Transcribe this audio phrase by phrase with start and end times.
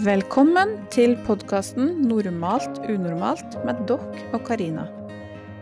[0.00, 4.86] Velkommen til podkasten 'Normalt unormalt' med Dokk og Karina.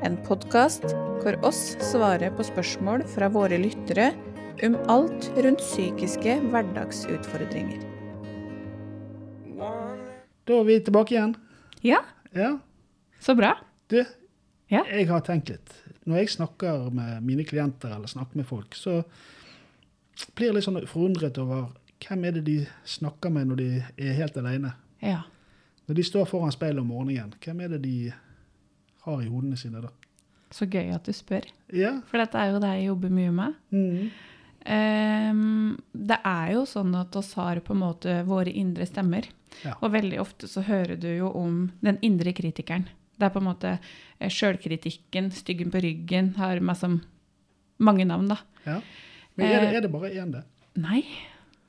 [0.06, 0.84] En podkast
[1.22, 4.12] hvor oss svarer på spørsmål fra våre lyttere
[4.62, 7.82] om alt rundt psykiske hverdagsutfordringer.
[10.46, 11.34] Da er vi tilbake igjen.
[11.82, 11.98] Ja,
[12.32, 12.58] Ja,
[13.20, 13.54] så bra.
[13.88, 14.04] du,
[14.70, 14.84] Ja.
[14.84, 15.74] jeg har tenkt litt.
[16.06, 19.04] Når jeg snakker med mine klienter eller snakker med folk, så
[20.36, 21.72] blir jeg litt sånn forundret over
[22.06, 22.58] hvem er det de
[22.88, 24.72] snakker med når de er helt alene.
[25.04, 25.22] Ja.
[25.88, 28.12] Når de står foran speilet om morgenen, hvem er det de
[29.04, 29.90] har i hodene sine da?
[30.50, 31.44] Så gøy at du spør.
[31.72, 32.00] Ja.
[32.10, 33.54] For dette er jo det jeg jobber mye med.
[33.70, 34.10] Mm.
[34.70, 39.26] Um, det er jo sånn at oss har på en måte våre indre stemmer.
[39.64, 39.76] Ja.
[39.80, 42.86] Og veldig ofte så hører du jo om den indre kritikeren.
[43.16, 47.00] Det er på en måte eh, sjølkritikken, styggen på ryggen, har meg som
[47.80, 48.38] mange navn, da.
[48.66, 48.78] ja.
[49.36, 49.76] Men er det, Eh.
[49.76, 50.42] er det bare én, det?
[50.80, 51.02] Nei.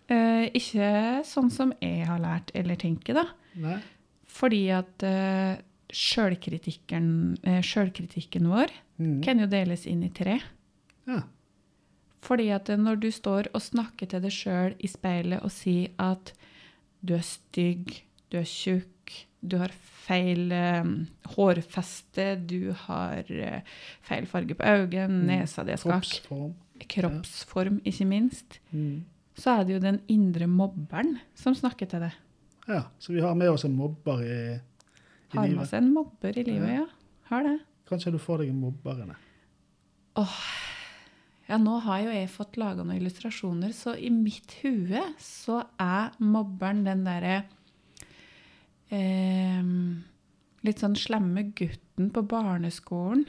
[0.10, 3.28] Eh, ikke sånn som jeg har lært eller tenker, da.
[3.62, 3.78] Nei?
[4.32, 5.60] Fordi at uh,
[5.92, 7.62] sjølkritikken eh,
[8.48, 9.22] vår mm.
[9.26, 10.40] kan jo deles inn i tre.
[11.10, 11.22] Ja.
[12.22, 16.34] Fordi at når du står og snakker til deg sjøl i speilet og sier at
[17.02, 18.88] du er stygg, du er tjukk,
[19.42, 19.74] du har
[20.06, 20.92] feil eh,
[21.36, 23.64] hårfeste, du har eh,
[24.06, 26.54] feil farge på øynene, nesa di er skakk, Kroppsform.
[26.88, 29.02] kroppsform ikke minst, Mhm.
[29.38, 32.18] Så er det jo den indre mobberen som snakker til deg.
[32.68, 36.38] Ja, så vi har med oss en mobber i, i Har med oss en mobber
[36.38, 36.88] i livet, ja.
[37.32, 37.58] Har det.
[37.90, 39.18] Kanskje du får deg en mobber inne.
[41.48, 46.14] Ja, nå har jo jeg fått laga noen illustrasjoner, så i mitt hue så er
[46.24, 47.42] mobberen den derre
[48.92, 49.74] eh,
[50.62, 53.26] Litt sånn slemme gutten på barneskolen.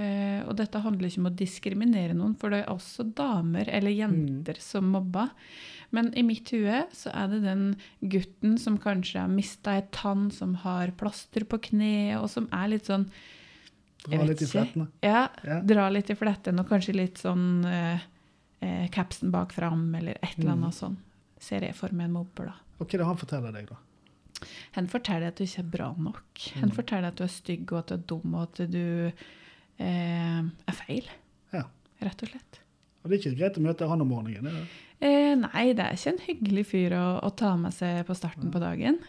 [0.00, 3.92] Eh, og dette handler ikke om å diskriminere noen, for det er også damer eller
[3.92, 5.28] jenter som mobber.
[5.92, 7.64] Men i mitt hue så er det den
[8.00, 12.72] gutten som kanskje har mista ei tann, som har plaster på kneet, og som er
[12.76, 13.08] litt sånn
[14.06, 14.86] Dra litt i flettene.
[15.04, 15.58] Ja, Ja.
[15.60, 17.98] dra litt i flettene, og kanskje litt sånn uh,
[18.64, 20.96] uh, capsen bak fram, eller et eller annet sånn.
[21.36, 22.54] Ser jeg for meg en mobber, da.
[22.78, 24.46] Og hva er det han forteller deg, da?
[24.78, 26.32] Han forteller at du ikke er bra nok.
[26.62, 29.12] Han forteller at du er stygg, og at du er dum, og at du
[29.80, 31.08] eh, er feil.
[31.54, 31.64] Ja.
[32.04, 32.60] Rett og slett.
[33.00, 34.50] Og det er ikke greit å møte han om morgenen?
[34.50, 34.66] er det?
[35.00, 38.52] Eh, nei, det er ikke en hyggelig fyr å, å ta med seg på starten
[38.52, 39.00] på dagen.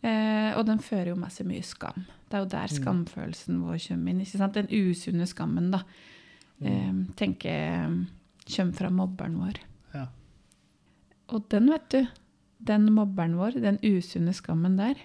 [0.00, 2.06] Eh, og den fører jo med seg mye skam.
[2.30, 4.22] Det er jo der skamfølelsen vår kommer inn.
[4.24, 4.56] ikke sant?
[4.56, 5.82] Den usunne skammen, da.
[6.64, 7.92] Eh, tenker
[8.50, 9.60] kommer fra mobberen vår.
[9.94, 10.06] Ja.
[11.30, 12.00] Og den, vet du,
[12.72, 14.98] den mobberen vår, den usunne skammen der,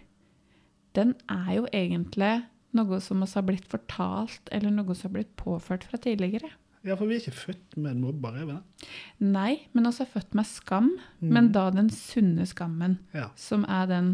[0.96, 2.46] den er jo egentlig
[2.76, 6.52] noe som oss har blitt fortalt, eller noe som har blitt påført fra tidligere.
[6.86, 8.90] ja, for vi er ikke født med en mobber, er vi det?
[9.26, 10.92] Nei, men også er født med skam,
[11.22, 13.30] men da den sunne skammen, Ja.
[13.36, 14.12] som er den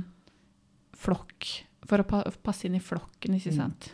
[0.96, 1.50] flokk,
[1.90, 3.92] for å passe inn i flokken, ikke sant?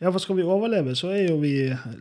[0.00, 1.54] ja, for skal vi overleve, så er jo vi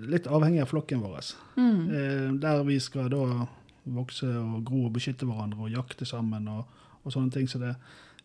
[0.06, 1.32] litt avhengig av flokken vår.
[1.58, 1.80] Mm.
[1.90, 3.48] Eh, der vi skal da
[3.88, 6.68] vokse og gro og beskytte hverandre og jakte sammen og,
[7.04, 7.48] og sånne ting.
[7.50, 7.72] Så, det,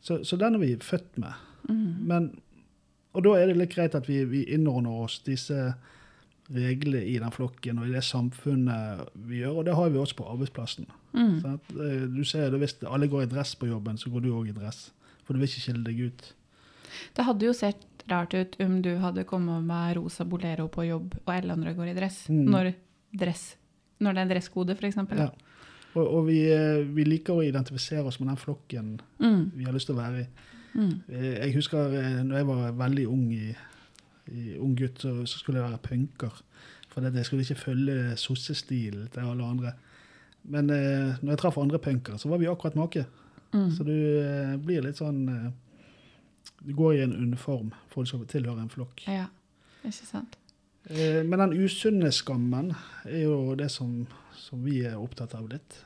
[0.05, 1.33] så, så den er vi født med.
[1.71, 1.87] Mm.
[2.11, 2.27] Men,
[3.13, 5.75] og da er det litt greit at vi, vi innordner oss disse
[6.53, 10.17] reglene i den flokken og i det samfunnet vi gjør, og det har vi også
[10.19, 10.87] på arbeidsplassen.
[11.15, 11.37] Mm.
[11.41, 11.71] Sant?
[11.77, 14.49] Eh, Du ser det, Hvis alle går i dress på jobben, så går du òg
[14.51, 14.91] i dress.
[15.25, 16.33] For du vil ikke skille deg ut.
[17.17, 21.15] Det hadde jo sett rart ut om du hadde kommet med rosa bolero på jobb,
[21.25, 22.25] og alle andre går i dress.
[22.29, 22.45] Mm.
[22.51, 22.73] Når,
[23.17, 23.45] dress,
[24.01, 24.97] når det er dresskode, f.eks.
[25.17, 25.31] Ja.
[25.95, 29.51] Og, og vi, eh, vi liker å identifisere oss med den flokken Mm.
[29.55, 30.27] vi har lyst til å være i.
[30.75, 31.03] Mm.
[31.09, 33.55] Eh, Jeg husker eh, når jeg var veldig ung, i,
[34.33, 36.43] i, ung gutt, så, så skulle jeg være punker.
[36.93, 39.73] For jeg skulle ikke følge sossestilen til alle andre.
[40.45, 43.05] Men eh, når jeg traff andre punkere, så var vi akkurat make.
[43.53, 43.71] Mm.
[43.77, 45.51] Så du eh, blir litt sånn eh,
[46.63, 49.05] Du går i en uniform for å tilhøre en flokk.
[49.11, 49.27] Ja,
[49.83, 50.37] ikke sant?
[50.91, 52.73] Eh, men den usunne skammen
[53.05, 54.07] er jo det som,
[54.39, 55.81] som vi er opptatt av litt.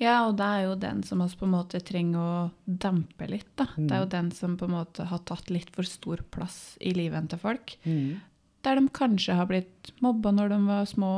[0.00, 3.46] Ja, og det er jo den som oss på en måte trenger å dempe litt,
[3.56, 3.66] da.
[3.76, 6.90] Det er jo den som på en måte har tatt litt for stor plass i
[6.92, 7.76] livet til folk.
[7.84, 11.12] Der de kanskje har blitt mobba når de var små,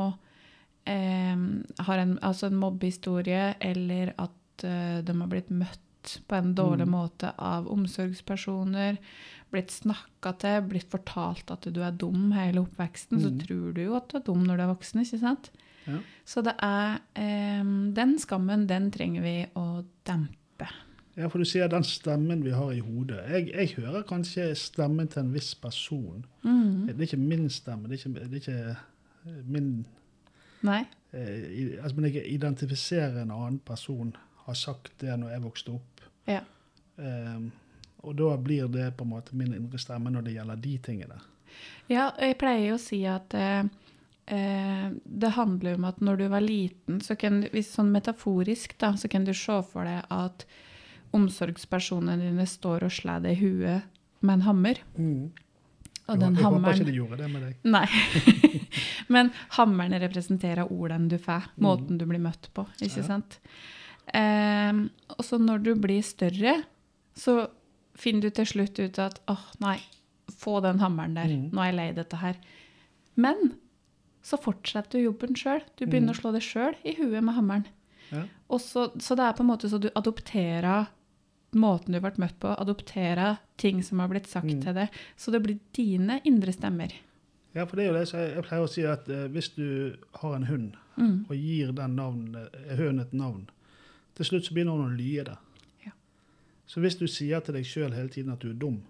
[0.85, 1.35] eh,
[1.79, 5.79] har en, altså en mobbehistorie, eller at eh, de har blitt møtt
[6.27, 6.91] på en dårlig Mm.
[6.93, 8.97] måte av omsorgspersoner,
[9.51, 13.39] blitt snakka til, blitt fortalt at du er dum hele oppveksten, så Mm.
[13.45, 15.49] tror du jo at du er dum når du er voksen, ikke sant?
[15.87, 16.01] Ja.
[16.27, 17.63] Så det er eh,
[17.95, 20.67] Den skammen, den trenger vi å dempe.
[21.17, 23.23] Ja, for du sier den stemmen vi har i hodet.
[23.31, 26.25] Jeg, jeg hører kanskje stemmen til en viss person.
[26.43, 26.85] Mm.
[26.91, 29.71] Det er ikke min stemme, det er ikke, det er ikke eh, min
[30.67, 30.83] Nei?
[31.11, 34.13] eh, altså, Men jeg identifiserer en annen person,
[34.45, 36.05] har sagt det når jeg vokste opp.
[36.29, 36.43] Ja.
[37.01, 37.41] Eh,
[38.05, 41.17] og da blir det på en måte min indre stemme når det gjelder de tingene.
[41.89, 43.65] Ja, jeg pleier jo å si at eh,
[44.27, 48.77] eh, det handler om at når du var liten, så kan du, hvis sånn metaforisk,
[48.79, 50.45] da, så kan du se for deg at
[51.15, 54.81] omsorgspersonene dine står og slår deg i huet med en hammer.
[54.97, 55.29] Mm.
[56.07, 57.55] Og Jeg, hammeren jeg håper ikke de gjorde det med deg.
[57.67, 57.87] Nei.
[59.13, 61.63] Men hammeren representerer ordene du får, Mm.
[61.65, 62.63] måten du blir møtt på.
[62.81, 63.07] ikke Ja.
[63.07, 63.39] sant?
[64.15, 66.63] Um, og så når du blir større,
[67.17, 67.49] så
[67.97, 69.79] finner du til slutt ut at åh, nei,
[70.31, 71.27] få den hammeren der.
[71.27, 71.49] Mm.
[71.51, 72.37] Nå er jeg lei dette her.
[73.17, 73.55] Men
[74.27, 75.61] så fortsetter du jobben sjøl.
[75.79, 76.17] Du begynner Mm.
[76.17, 77.65] å slå deg sjøl i huet med hammeren.
[78.11, 78.25] Ja.
[78.59, 80.87] Så, så det er på en måte så du adopterer
[81.55, 84.61] måten du ble møtt på, adopterer ting som har blitt sagt Mm.
[84.63, 84.89] til deg.
[85.17, 86.91] Så det blir dine indre stemmer.
[87.55, 89.97] ja, for det er jo det jeg, jeg pleier å si at eh, hvis du
[90.21, 91.25] har en hund Mm.
[91.29, 93.49] og gir den navn, eh, hunden et navn,
[94.15, 95.37] til slutt så begynner hun å lye det.
[95.85, 95.91] Ja.
[96.67, 98.83] Så hvis du sier til deg sjøl hele tiden at du er dum,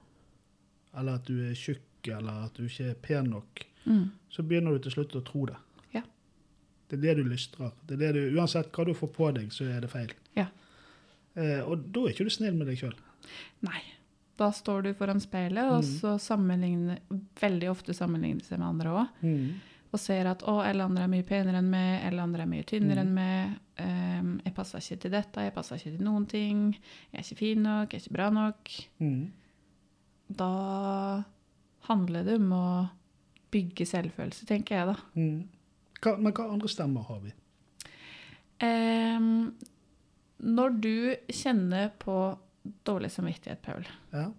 [0.98, 4.12] eller at du er tjukk, eller at du ikke er pen nok, Mm.
[4.30, 5.56] så begynner du til slutt å tro det.
[5.94, 6.02] Ja.
[6.90, 7.72] Det er det du lystrer.
[7.88, 10.12] Det det du, uansett hva du får på deg, så er det feil.
[10.36, 10.48] Ja.
[11.36, 12.94] Eh, og da er ikke du snill med deg sjøl.
[13.62, 13.82] Nei.
[14.38, 16.00] Da står du foran speilet, og Mm.
[16.00, 17.00] så sammenligner
[17.42, 19.56] veldig ofte sammenligner seg med andre òg.
[19.94, 22.64] Og ser at å, alle andre er mye penere enn meg, alle andre er mye
[22.64, 23.08] tynnere Mm.
[23.08, 23.60] enn meg.
[23.80, 26.74] um, jeg passer ikke til dette, jeg passer ikke til noen ting.
[27.14, 28.72] Jeg er ikke fin nok, jeg er ikke bra nok.
[29.00, 29.32] Mm.
[30.36, 31.24] Da
[31.88, 32.90] handler det om å
[33.52, 34.96] bygge selvfølelse, tenker jeg da.
[35.16, 35.48] Mm.
[36.02, 37.32] Hva, men hva andre stemmer har vi?
[38.62, 39.54] Um,
[40.42, 40.94] når du
[41.34, 42.16] kjenner på
[42.88, 44.32] dårlig samvittighet, Paul, Ja.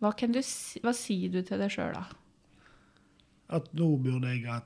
[0.00, 2.04] hva, kan du, hva sier du til deg sjøl da?
[3.50, 4.60] At nå burde jeg ha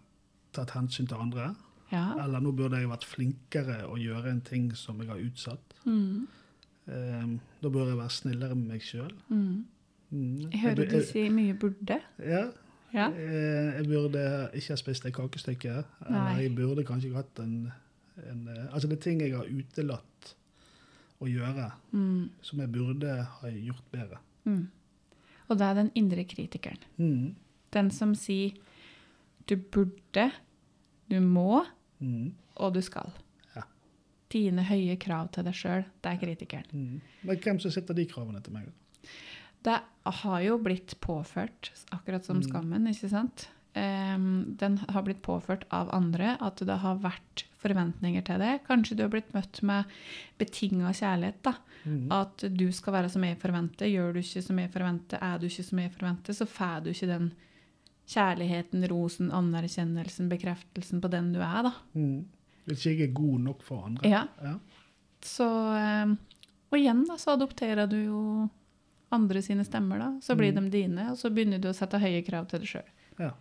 [0.53, 1.55] tatt hensyn til andre.
[1.91, 2.13] Ja.
[2.23, 5.75] Eller nå burde jeg vært flinkere å gjøre en ting som jeg har utsatt.
[5.87, 6.27] Mm.
[6.89, 9.13] Um, da burde jeg være snillere med meg sjøl.
[9.29, 9.65] Mm.
[10.13, 10.51] Mm.
[10.53, 12.01] Jeg hører bu- du sier mye burde.
[12.25, 12.47] Ja.
[12.95, 13.09] Ja.
[13.13, 14.23] eh, Jeg burde
[14.55, 15.85] ikke ha spist det kakestykket.
[16.07, 17.71] Eller jeg burde kanskje hatt en,
[18.31, 20.35] en eh, Altså det er ting jeg har utelatt
[21.21, 22.29] å gjøre, Mm.
[22.43, 24.19] som jeg burde ha gjort bedre.
[24.47, 24.69] Mm.
[25.49, 26.79] Og det er den indre kritikeren.
[26.99, 27.35] Mm.
[27.73, 28.53] Den som sier
[29.49, 30.31] du burde,
[31.11, 31.65] du må,
[32.01, 32.33] Mm.
[32.57, 33.11] og du skal.
[33.57, 33.63] Ja.
[34.31, 36.65] Dine høye krav til deg sjøl, det er kritikeren.
[36.73, 37.01] Mm.
[37.25, 38.67] Men hvem som setter de kravene til meg?
[38.67, 39.09] da?
[39.65, 42.47] Det har jo blitt påført, akkurat som Mm.
[42.49, 43.49] skammen, ikke sant?
[43.77, 48.61] Um, den har blitt påført av andre, at det har vært forventninger til det.
[48.67, 49.85] Kanskje du har blitt møtt med
[50.39, 51.43] betinga kjærlighet.
[51.43, 51.55] da.
[51.85, 52.09] Mm.
[52.11, 53.87] At du skal være som jeg forventer.
[53.87, 56.91] Gjør du ikke som jeg forventer, er du ikke som jeg forventer, så får du
[56.91, 57.33] ikke den
[58.09, 61.73] kjærligheten, rosen, anerkjennelsen, bekreftelsen på den du er, da.
[61.95, 62.25] Mm.
[62.69, 64.09] Hvis jeg er god nok for andre.
[64.09, 64.25] Ja.
[64.43, 64.55] Ja.
[65.25, 65.45] Så
[66.05, 66.19] um,
[66.71, 68.23] Og igjen, da, så adopterer du jo
[69.13, 70.09] andre sine stemmer, da.
[70.23, 70.65] Så blir Mm.
[70.71, 72.89] de dine, og så begynner du å sette høye krav til deg sjøl.
[73.19, 73.33] Ja.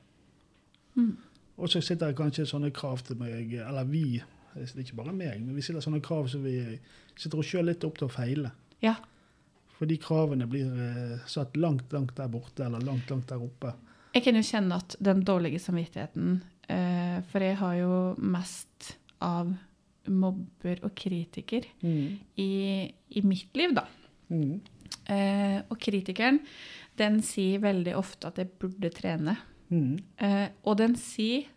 [0.95, 1.17] Mm.
[1.57, 4.21] Og så sitter det kanskje sånne krav til meg, eller vi,
[4.55, 6.79] er ikke bare meg, men vi sitter sånne krav som vi
[7.17, 8.51] sitter oss sjøl litt opp til å feile.
[8.81, 8.95] Ja.
[9.77, 13.73] For de kravene blir eh, satt langt, langt der borte, eller langt, langt der oppe.
[14.13, 19.51] Jeg kan jo kjenne at den dårlige samvittigheten eh, For jeg har jo mest av
[20.07, 22.47] mobber og kritiker i,
[23.09, 23.83] i mitt liv, da.
[24.29, 24.61] Mm.
[25.07, 26.42] Eh, og kritikeren,
[26.99, 29.37] den sier veldig ofte at jeg burde trene.
[29.69, 29.95] Mm.
[30.23, 31.47] Eh, og den sier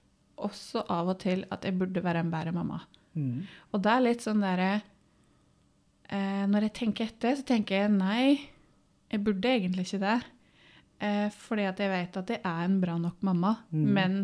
[0.40, 2.80] også av og til at jeg burde være en bedre mamma.
[3.14, 3.42] Mm.
[3.72, 4.68] Og det er litt sånn derre
[6.14, 8.36] eh, Når jeg tenker etter, så tenker jeg nei,
[9.10, 10.18] jeg burde egentlig ikke det.
[11.00, 13.56] Eh, fordi at jeg vet at jeg er en bra nok mamma.
[13.72, 13.90] Mm.
[13.96, 14.16] Men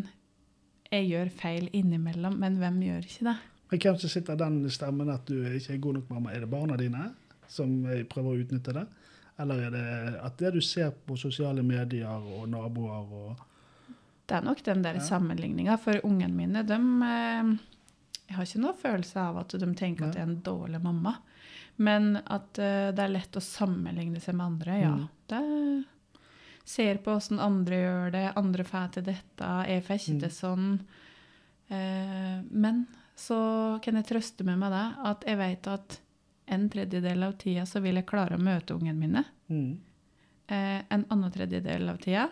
[0.92, 2.38] jeg gjør feil innimellom.
[2.42, 3.36] Men hvem gjør ikke det?
[3.70, 6.34] Men hvem som sitter den stemmen at du ikke er god nok mamma?
[6.34, 7.10] Er det barna dine
[7.50, 8.86] som eh, prøver å utnytte det?
[9.38, 13.42] Eller er det at det du ser på sosiale medier og naboer og
[14.26, 15.00] Det er nok den der Ja.
[15.00, 15.76] sammenligninga.
[15.78, 17.58] For ungene mine, de eh,
[18.28, 21.12] Jeg har ikke noe følelse av at de tenker at jeg er en dårlig mamma.
[21.78, 24.94] Men at eh, det er lett å sammenligne seg med andre, ja.
[24.96, 25.08] Mm.
[25.28, 25.84] Det
[26.64, 28.32] ser på åssen andre gjør det.
[28.36, 29.50] Andre får til dette.
[29.68, 30.32] Jeg får ikke Mm.
[30.40, 30.80] sånn.
[31.68, 36.00] Eh, men så kan jeg trøste meg med det at jeg vet at
[36.46, 39.24] en tredjedel av tida så vil jeg klare å møte ungene mine.
[39.50, 39.76] mm.
[40.48, 42.28] Eh, en annen tredjedel av tida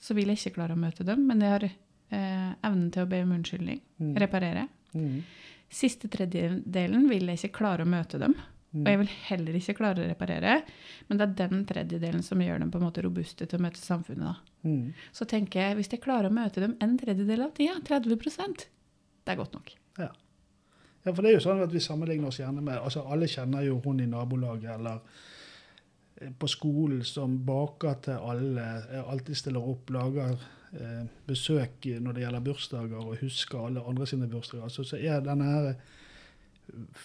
[0.00, 3.08] så vil jeg ikke klare å møte dem, men jeg har eh, evnen til å
[3.08, 4.14] be om unnskyldning, Mm.
[4.16, 4.68] reparere.
[4.94, 5.22] Mm.
[5.70, 8.34] Siste tredjedelen vil jeg ikke klare å møte dem,
[8.74, 8.80] Mm.
[8.80, 10.62] og jeg vil heller ikke klare å reparere,
[11.10, 13.76] men det er den tredjedelen som gjør dem på en måte robuste til å møte
[13.76, 14.36] samfunnet.
[14.64, 14.94] Mm.
[15.12, 18.66] Så tenker jeg, hvis jeg klarer å møte dem en tredjedel av tida, 30%
[19.26, 19.74] det er godt nok.
[19.98, 20.08] Ja,
[21.10, 23.80] for det er jo sånn at vi sammenligner oss gjerne med altså Alle kjenner jo
[23.84, 25.00] hun i nabolaget, eller
[26.20, 30.36] eh, på skolen som baker til alle, eh, alltid stiller opp, lager
[30.78, 35.24] eh, besøk når det gjelder bursdager, og husker alle andre sine bursdager, så, så er
[35.26, 35.74] denne her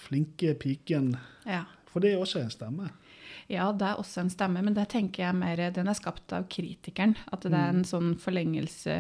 [0.06, 1.16] flinke piken
[1.48, 1.66] Ja.
[1.88, 2.92] For det er også en stemme.
[3.50, 6.46] Ja, det er også en stemme, men det tenker jeg mer Den er skapt av
[6.52, 7.16] kritikeren.
[7.32, 8.98] At det er en sånn forlengelse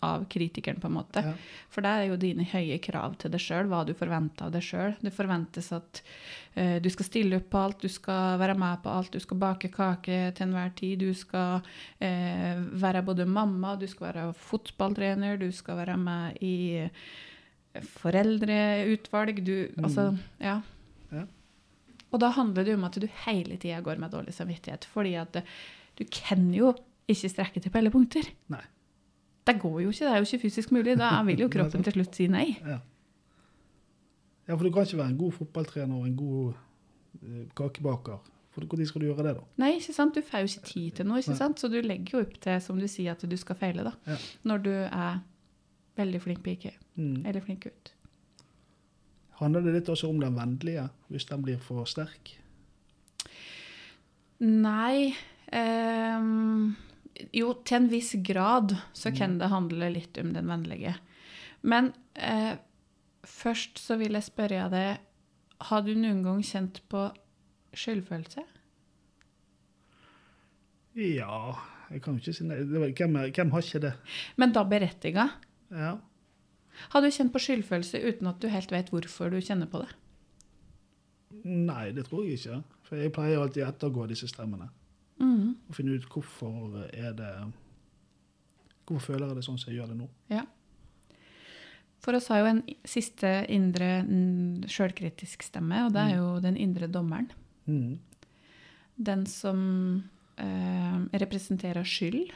[0.00, 1.22] av kritikeren, på en måte.
[1.24, 1.32] Ja.
[1.72, 4.64] For det er jo dine høye krav til deg sjøl, hva du forventer av deg
[4.64, 4.94] sjøl.
[5.00, 6.02] Det forventes at
[6.56, 9.40] uh, du skal stille opp på alt, du skal være med på alt, du skal
[9.42, 15.40] bake kake til enhver tid, du skal uh, være både mamma, du skal være fotballtrener,
[15.40, 16.56] du skal være med i
[18.00, 20.10] foreldreutvalg, du Altså,
[20.42, 20.58] ja.
[21.10, 21.26] Ja.
[22.10, 25.42] Og da handler det om at du hele tida går med dårlig samvittighet, fordi at
[25.98, 26.72] du kan jo
[27.10, 28.26] ikke strekke til på alle punkter.
[28.50, 28.64] Nei.
[29.46, 30.96] Det går jo ikke, det er jo ikke fysisk mulig.
[31.00, 32.48] Da vil jo kroppen til slutt si nei.
[32.64, 32.78] Ja.
[34.48, 36.52] ja, for du kan ikke være en god fotballtrener og en god
[37.22, 38.20] eh, kakebaker.
[38.50, 39.44] For når skal du gjøre det, da?
[39.62, 40.14] Nei, ikke sant?
[40.16, 41.60] Du får jo ikke tid til noe, ikke sant?
[41.62, 43.92] så du legger jo opp til, som du sier, at du skal feile, da.
[44.10, 44.16] Ja.
[44.50, 45.20] Når du er
[46.00, 47.22] veldig flink pike, Mm.
[47.24, 47.92] eller flink gutt.
[49.40, 52.34] Handler det litt også om den vennlige, hvis den blir for sterk?
[54.40, 55.14] Nei
[55.52, 56.74] ehm,
[57.36, 60.94] Jo, til en viss grad så kan det handle litt om den vennlige.
[61.62, 62.54] Men eh,
[63.26, 65.02] først så vil jeg spørre deg
[65.68, 67.10] Har du noen gang kjent på
[67.76, 68.46] skyldfølelse?
[70.96, 71.40] Ja
[71.92, 72.62] Jeg kan jo ikke si nei.
[72.64, 73.92] Det var, hvem, hvem har ikke det?
[74.40, 75.26] Men da berettiga?
[75.70, 75.98] Ja.
[76.94, 79.90] Har du kjent på skyldfølelse uten at du helt vet hvorfor du kjenner på det?
[81.44, 82.60] Nei, det tror jeg ikke.
[82.86, 84.70] For jeg pleier alltid å ettergå disse stemmene.
[85.20, 85.56] Mhm.
[85.68, 87.32] Og finne ut hvorfor er det
[88.86, 90.06] Hvorfor føler jeg det sånn som jeg gjør det nå?
[90.32, 90.42] Ja.
[92.02, 96.56] For oss har jo en siste indre mm, sjølkritisk stemme, og det er jo den
[96.58, 97.28] indre dommeren.
[97.68, 97.98] Mm.
[98.96, 99.60] Den som
[100.40, 102.32] eh, representerer skyld,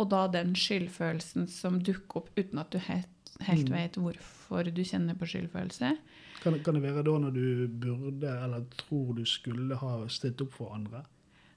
[0.00, 3.12] og da den skyldfølelsen som dukker opp uten at du helt,
[3.46, 3.74] helt Mm.
[3.76, 5.94] vet hvorfor du kjenner på skyldfølelse.
[6.42, 10.52] Kan, kan det være da når du burde eller tror du skulle ha stilt opp
[10.56, 11.04] for andre?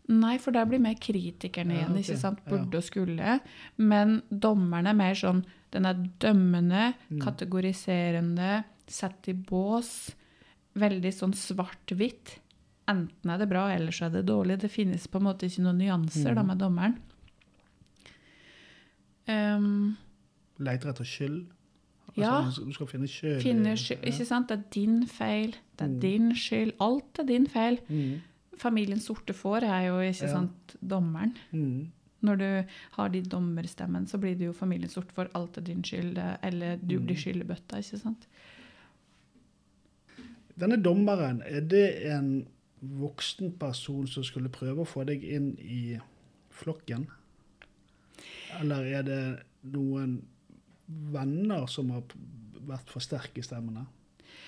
[0.10, 2.40] Nei, for der blir mer kritikerne Ja, igjen, ikke sant?
[2.46, 2.52] Ja.
[2.58, 3.40] Burde og skulle.
[3.78, 7.20] Men dommeren er mer sånn Den er dømmende, Mm.
[7.22, 10.16] kategoriserende, sett i bås.
[10.76, 12.40] Veldig sånn svart-hvitt.
[12.88, 14.58] Enten er det bra, eller så er det dårlig.
[14.60, 16.48] Det finnes på en måte ikke noen nyanser da Mm.
[16.48, 16.96] med dommeren.
[19.28, 19.98] Um,
[20.60, 21.46] Leter etter skyld?
[22.18, 22.32] Ja.
[22.48, 23.42] Altså, du skal finne skyld?
[23.44, 24.50] finner skyld, ikke sant?
[24.50, 25.54] Det er din feil.
[25.78, 26.00] Det er Mm.
[26.02, 26.74] din skyld.
[26.82, 27.78] Alt er din feil.
[27.90, 28.22] Mm.
[28.60, 30.34] Familien sorte får er jo ikke Ja.
[30.34, 31.34] sant dommeren.
[31.54, 31.88] Mm.
[32.22, 32.66] Når du
[32.98, 36.76] har de dommerstemmen, så blir det jo familien sort for alt er din skyld, eller
[36.76, 37.06] du Mm.
[37.06, 37.48] blir skyld i
[37.80, 38.28] ikke sant?
[40.60, 42.48] Denne dommeren, er det en
[42.84, 46.00] voksen person som skulle prøve å få deg inn i
[46.52, 47.08] flokken?
[48.60, 49.22] Eller er det
[49.72, 50.18] noen
[50.88, 52.04] venner som har
[52.68, 53.86] vært for sterke i stemmene?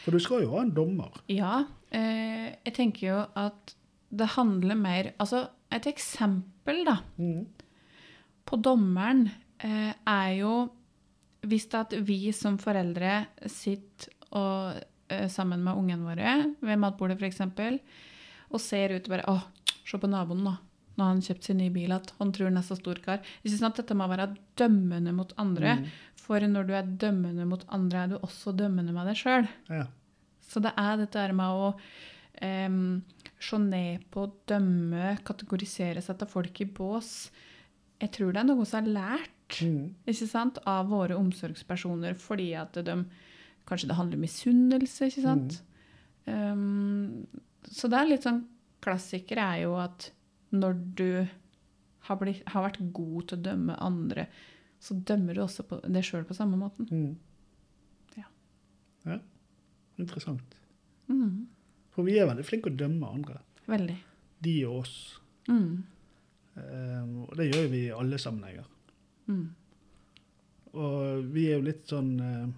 [0.04, 1.14] For du skal jo ha en dommer.
[1.30, 3.76] Ja, eh, jeg tenker jo at
[4.12, 7.46] det handler mer Altså, et eksempel, da, Mm.
[8.46, 9.30] på dommeren
[9.64, 10.70] eh, er jo
[11.48, 17.42] hvis at vi som foreldre sitter og, eh, sammen med ungene våre ved matbordet f.eks.,
[18.52, 19.38] og ser ut og bare Å,
[19.88, 20.58] se på naboen, da.
[20.98, 23.22] Nå har han kjøpt sin nye bil, at han tror han er så stor kar.
[23.44, 23.76] Ikke sant?
[23.80, 25.78] Dette må være dømmende mot andre.
[25.80, 25.86] Mm.
[26.20, 29.48] For når du er dømmende mot andre, er du også dømmende med deg sjøl.
[29.72, 29.86] Ja.
[30.44, 31.72] Så det er dette med å
[32.42, 33.02] em,
[33.42, 37.32] se ned på, dømme, kategorisere, sette folk i bås.
[38.02, 39.94] Jeg tror det er noe som er lært Mm.
[40.08, 43.06] ikke sant, av våre omsorgspersoner, fordi at de
[43.68, 45.62] Kanskje det handler om misunnelse, ikke sant?
[46.26, 47.28] Um,
[47.70, 48.40] så det er litt sånn
[48.82, 50.08] Klassiker er jo at
[50.52, 51.28] når du
[52.08, 54.26] har, blitt, har vært god til å dømme andre,
[54.82, 56.90] så dømmer du også på deg sjøl på samme måten.
[56.90, 58.18] Mm.
[58.18, 58.26] Ja.
[59.06, 59.20] ja.
[60.02, 60.58] Interessant.
[61.06, 61.46] Mm,
[62.02, 63.38] For vi er veldig flinke å dømme andre.
[63.70, 63.96] veldig.
[64.42, 64.96] De og oss.
[65.48, 65.84] Mm,
[66.52, 68.66] Um, og det gjør vi i alle sammenhenger.
[69.32, 69.46] mm,
[70.74, 72.50] Og vi er jo litt sånn uh,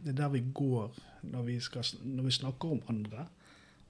[0.00, 0.96] Det er der vi går
[1.28, 3.26] når vi, skal, når vi snakker om andre.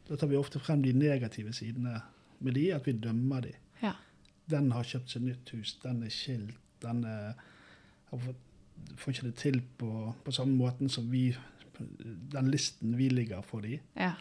[0.09, 2.01] Da tar vi ofte frem de negative sidene
[2.41, 3.55] med de, at vi dømmer de.
[3.83, 3.93] ja.
[4.51, 7.39] Den har kjøpt seg nytt hus, den er skilt, den er,
[8.11, 8.43] har fått,
[8.99, 9.93] får ikke det til på,
[10.25, 11.29] på samme måten som vi
[11.79, 13.81] Den listen vi ligger for de.
[13.99, 14.15] ja.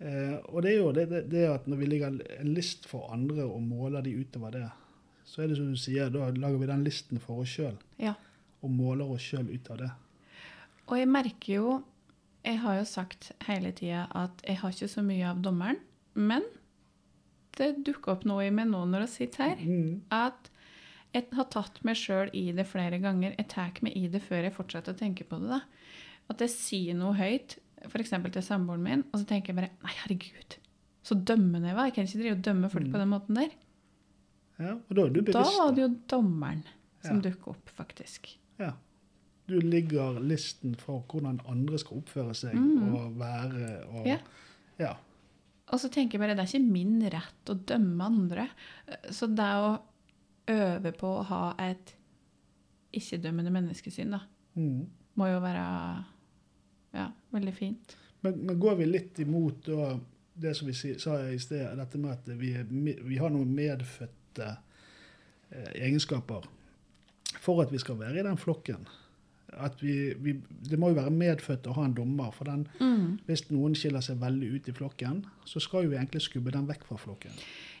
[0.00, 3.44] Eh, og det er jo det, det, at når vi ligger en list for andre
[3.44, 4.68] og måler de utover det,
[5.28, 7.76] så er det som du sier, da lager vi den listen for oss sjøl.
[8.00, 8.14] Ja.
[8.64, 9.90] Og måler oss sjøl ut av det.
[10.88, 11.78] Og jeg merker jo
[12.40, 15.76] Jeg har jo sagt hele tida at jeg har ikke så mye av dommeren,
[16.16, 16.46] men
[17.58, 19.60] det dukker opp noe i meg nå når vi sitter her.
[19.60, 19.98] Mm.
[20.08, 20.48] At
[21.12, 23.34] jeg har tatt meg sjøl i det flere ganger.
[23.36, 25.50] Jeg tar meg i det før jeg fortsetter å tenke på det.
[25.52, 25.60] da.
[26.30, 27.56] At jeg sier noe høyt,
[27.88, 28.10] f.eks.
[28.32, 30.58] til samboeren min, og så tenker jeg bare Nei, herregud,
[31.02, 31.88] så dømmende jeg var.
[31.88, 32.92] Jeg kan ikke drive og dømme folk Mm.
[32.92, 33.50] på den måten der.
[34.60, 35.32] Ja, og da er du bevisst.
[35.32, 36.62] Da var det jo dommeren
[37.02, 37.30] som Ja.
[37.30, 38.28] dukket opp, faktisk.
[38.60, 38.72] Ja.
[39.48, 42.94] Du ligger listen for hvordan andre skal oppføre seg Mm.
[42.94, 44.18] og være og Ja.
[44.78, 44.92] ja.
[45.72, 48.48] Og så tenker jeg bare, det er ikke min rett å dømme andre.
[49.10, 49.80] Så det å
[50.48, 51.94] øve på å ha et
[52.92, 54.20] ikke-dømmende menneskesyn, da,
[54.56, 54.86] Mm.
[55.16, 56.04] må jo være
[56.96, 57.96] ja, veldig fint.
[58.20, 59.92] Men, men går vi litt imot da,
[60.40, 63.52] det som vi si, sa i sted, dette med at vi, er vi har noen
[63.56, 64.48] medfødte
[65.50, 66.48] eh, egenskaper
[67.40, 68.88] for at vi skal være i den flokken?
[69.50, 70.36] At vi, vi,
[70.70, 72.30] det må jo være medfødt å ha en dommer.
[72.30, 72.68] for den,
[73.26, 76.68] Hvis noen skiller seg veldig ut i flokken, så skal jo vi egentlig skubbe den
[76.68, 77.34] vekk fra flokken.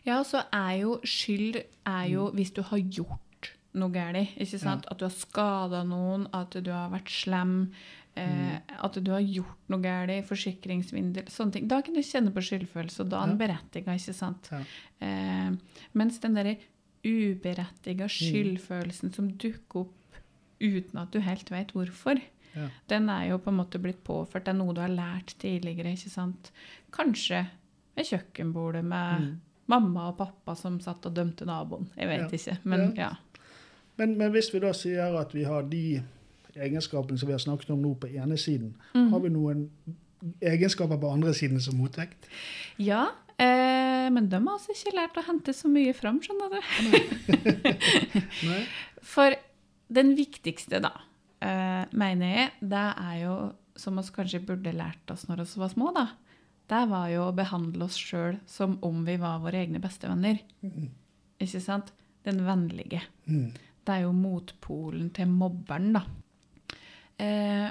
[0.06, 4.34] Ja, så er jo skyld er jo hvis du har gjort noe galt.
[4.40, 4.88] Ikke sant?
[4.90, 7.70] At du har skada noen, at du har vært slem,
[8.16, 11.68] eh, at du har gjort noe galt, forsikringssvindel, sånne ting.
[11.68, 14.48] Da kan du kjenne på skyldfølelse, og da er den berettiga, ikke sant?
[14.52, 14.60] Ja.
[15.00, 15.50] Eh,
[15.94, 16.56] mens den derre
[17.04, 20.18] uberettiga skyldfølelsen som dukker opp
[20.60, 22.20] uten at du helt vet hvorfor,
[22.54, 22.66] Ja.
[22.88, 24.44] den er jo på en måte blitt påført.
[24.44, 26.50] Det er noe du har lært tidligere, ikke sant?
[26.92, 27.46] Kanskje
[27.96, 29.38] ved kjøkkenbordet med
[29.70, 31.86] mamma og pappa som satt og dømte naboen.
[31.96, 32.36] Jeg vet Ja.
[32.36, 33.02] ikke, men Ja.
[33.02, 33.10] ja.
[33.98, 36.02] Men, men hvis vi da sier at vi har de
[36.56, 39.10] egenskapene som vi har snakket om nå på ene siden, Mm.
[39.12, 39.68] har vi noen
[40.42, 42.26] egenskaper på andre siden som motvekt?
[42.78, 46.60] Ja, eh, men de har altså ikke lært å hente så mye fram, skjønner du.
[48.48, 48.64] Nei?
[49.02, 49.34] For
[49.90, 50.92] den viktigste, da,
[51.40, 53.36] eh, mener jeg, det er jo,
[53.80, 56.08] som vi kanskje burde lært oss når vi var små, da,
[56.70, 60.38] det var jo å behandle oss sjøl som om vi var våre egne bestevenner.
[61.40, 61.90] Ikke sant?
[62.22, 63.00] Den vennlige.
[63.26, 63.48] Mm.
[63.82, 66.04] Det er jo motpolen til mobberen, da.
[67.20, 67.68] Eh,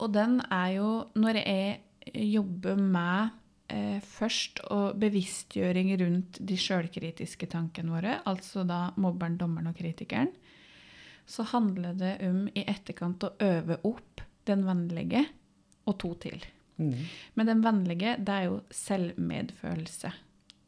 [0.00, 1.80] og den er jo Når jeg
[2.32, 3.34] jobber med
[3.72, 10.30] eh, først og bevisstgjøring rundt de sjølkritiske tankene våre, altså da mobberen, dommeren og kritikeren,
[11.26, 15.24] så handler det om i etterkant å øve opp den vennlige
[15.90, 16.44] og to til.
[16.78, 17.02] Mm.
[17.34, 20.12] Men den vennlige, det er jo selvmedfølelse.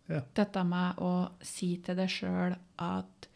[0.08, 0.22] Ja.
[0.34, 1.12] Dette med å
[1.44, 3.27] si til deg sjøl at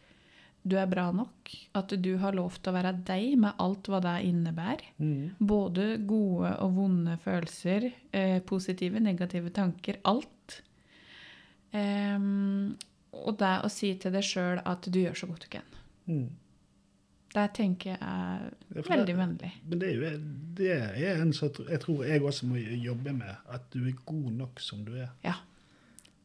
[0.63, 3.99] du er bra nok, at du har lov til å være deg med alt hva
[4.03, 4.85] det innebærer.
[5.03, 5.33] Mm.
[5.43, 10.61] Både gode og vonde følelser, eh, positive, negative tanker, alt.
[11.73, 12.77] Um,
[13.17, 15.77] og det å si til deg sjøl at du gjør så godt du kan.
[16.07, 16.27] Mm.
[17.33, 18.43] Det tenker jeg er
[18.75, 19.51] Ja, veldig vennlig.
[19.65, 20.11] Men det er jo
[20.53, 24.29] det er en som jeg tror jeg også må jobbe med, at du er god
[24.37, 25.09] nok som du er.
[25.25, 25.39] Ja.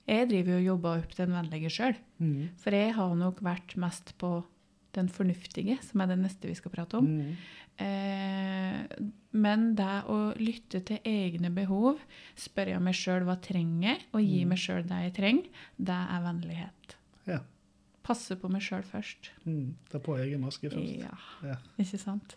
[0.09, 1.97] Jeg driver jo og jobber opp den vennlige sjøl.
[2.19, 2.49] Mm.
[2.63, 4.33] For jeg har nok vært mest på
[4.97, 7.07] den fornuftige, som er det neste vi skal prate om.
[7.07, 7.35] Mm.
[7.79, 8.81] Eh,
[9.39, 12.01] men det å lytte til egne behov,
[12.41, 16.25] spørre meg sjøl hva jeg trenger, og gi meg sjøl det jeg trenger, det er
[16.25, 16.97] vennlighet.
[17.29, 17.39] Ja.
[18.09, 19.31] Passe på meg sjøl først.
[19.45, 19.75] Mm.
[19.93, 21.03] Ta på egen maske først.
[21.05, 21.59] Ja, Ja.
[21.79, 22.37] ikke sant?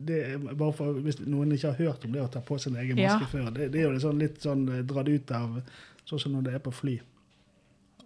[0.00, 2.76] Det er bare for, Hvis noen ikke har hørt om det å ta på sin
[2.76, 3.18] egen Ja.
[3.18, 5.62] maske før, det, det er jo litt sånn, litt sånn eh, dratt ut av
[6.10, 6.98] sånn som når det er på fly.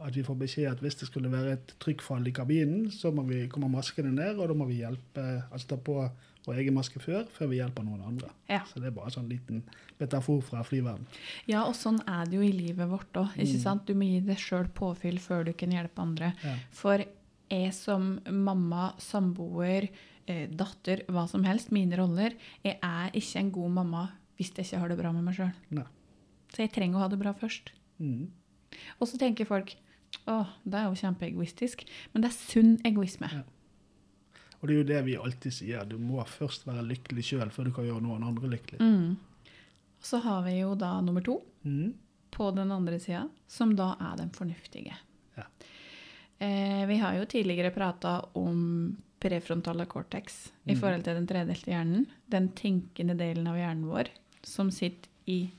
[0.04, 3.24] At vi får beskjed at hvis det skulle være et trykkfall i kabinen, så må
[3.28, 5.98] vi, komme maskene ned, og da må vi hjelpe, altså ta på
[6.44, 8.30] vår egen maske før, før vi hjelper noen andre.
[8.50, 8.60] Ja.
[8.68, 9.62] Så det er bare en sånn liten
[10.00, 11.06] metafor fra flyverden.
[11.48, 13.36] Ja, og sånn er det jo i livet vårt òg.
[13.38, 13.84] Mm.
[13.86, 16.34] Du må gi deg sjøl påfyll før du kan hjelpe andre.
[16.44, 16.56] Ja.
[16.74, 19.88] For jeg som mamma, samboer,
[20.26, 24.04] eh, datter, hva som helst, mine roller, jeg er ikke en god mamma
[24.36, 25.54] hvis jeg ikke har det bra med meg sjøl.
[26.52, 27.72] Så jeg trenger å ha det bra først.
[28.04, 28.28] Mm.
[29.00, 29.74] Og så tenker folk
[30.30, 31.84] å, det er jo kjempeegoistisk.
[32.12, 33.30] Men det er sunn egoisme.
[33.32, 33.42] Ja.
[34.60, 37.68] Og det er jo det vi alltid sier, du må først være lykkelig sjøl før
[37.68, 38.78] du kan gjøre noen andre lykkelig.
[38.80, 39.16] Mm.
[40.04, 41.94] Så har vi jo da nummer to Mm.
[42.30, 44.94] på den andre sida, som da er den fornuftige.
[45.36, 45.44] Ja.
[46.38, 50.80] Eh, vi har jo tidligere prata om prefrontale cortex i Mm.
[50.80, 52.06] forhold til den tredelte hjernen.
[52.28, 54.08] Den tenkende delen av hjernen vår
[54.42, 55.50] som sitter i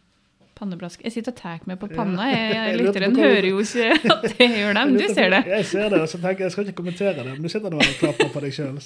[0.55, 1.01] pannebrask.
[1.03, 2.25] Jeg sitter og tar meg på panna.
[2.31, 4.95] Jeg, på lytteren hører jo ikke at jeg gjør dem.
[4.97, 5.41] du ser det.
[5.51, 7.69] Jeg ser det, og så tenker jeg jeg skal ikke kommentere det, men du sitter
[7.75, 8.79] nå og klapper på deg sjøl.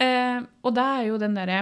[0.00, 1.58] Eh, og det er jo den derre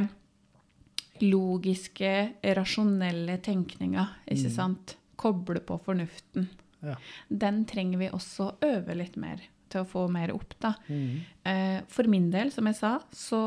[1.26, 2.10] logiske,
[2.54, 4.54] rasjonelle tenkninga, ikke Mm.
[4.54, 4.92] sant?
[5.18, 6.48] Koble på fornuften.
[6.86, 6.94] Ja.
[7.28, 10.74] Den trenger vi også øve litt mer til å få mer opp, da.
[10.88, 11.16] Mm.
[11.44, 13.40] Eh, for min del, som jeg sa, så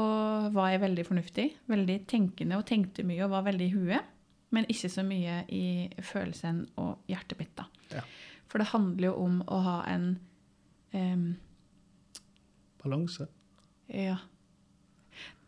[0.52, 1.48] var jeg veldig fornuftig.
[1.72, 4.02] Veldig tenkende og tenkte mye og var veldig i huet.
[4.52, 5.66] Men ikke så mye i
[6.04, 7.54] følelsen og hjertet mitt.
[7.58, 7.68] da.
[7.96, 8.04] Ja.
[8.52, 10.10] For det handler jo om å ha en
[10.92, 11.26] um,
[12.82, 13.30] Balanse.
[13.88, 14.18] Ja.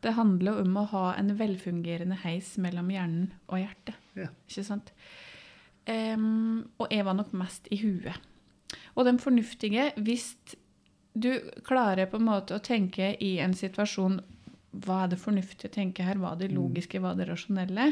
[0.04, 4.00] Det handler jo om å ha en velfungerende heis mellom hjernen og hjertet.
[4.20, 4.30] Ja.
[4.48, 4.94] Ikke sant?
[5.88, 8.16] Um, og jeg var nok mest i huet.
[8.96, 10.34] Og den fornuftige, hvis
[11.14, 11.32] du
[11.68, 14.22] klarer på en måte å tenke i en situasjon
[14.84, 17.92] hva er det fornuftige å tenke her, hva er det logiske, hva er det rasjonelle,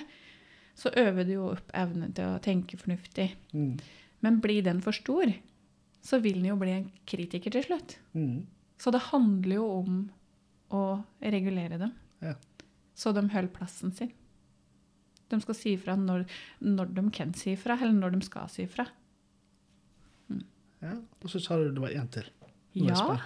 [0.82, 3.28] så øver du jo opp evnen til å tenke fornuftig.
[3.54, 3.76] Mm.
[4.26, 5.30] Men blir den for stor,
[6.02, 7.98] så vil den jo bli en kritiker til slutt.
[8.17, 8.48] Mm.
[8.82, 10.00] Så det handler jo om
[10.74, 10.82] å
[11.22, 11.91] regulere dem,
[12.24, 12.34] Ja.
[12.96, 14.12] så de holder plassen sin.
[15.30, 16.26] De skal si ifra når,
[16.62, 18.88] når de kan si ifra, eller når de skal si ifra.
[20.82, 20.96] ja.
[21.22, 22.26] Og så sa du det var én til.
[22.76, 23.20] Nå Ja,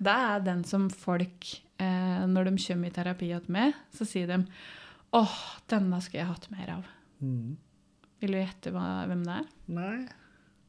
[0.00, 1.46] det er den som folk,
[1.78, 4.46] eh, når de kommer i terapi med, så sier de
[5.16, 5.36] åh,
[5.70, 6.88] denne skulle jeg hatt mer av.
[7.20, 7.58] Mm.
[8.20, 9.52] Vil du gjette hvem det er?
[9.72, 9.98] Nei.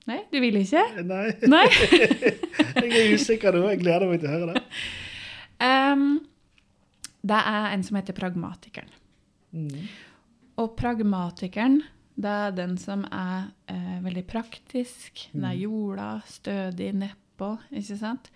[0.09, 0.81] Nei, du vil ikke?
[1.05, 1.27] Nei.
[1.45, 1.65] Nei?
[2.81, 3.67] Jeg er usikker nå.
[3.69, 4.63] Jeg gleder meg til å høre det.
[5.61, 6.05] Um,
[7.21, 8.89] det er en som heter pragmatikeren.
[9.53, 9.83] Mm.
[10.61, 11.81] Og pragmatikeren,
[12.21, 18.31] det er den som er eh, veldig praktisk, den er jorda, stødig, nedpå, ikke sant?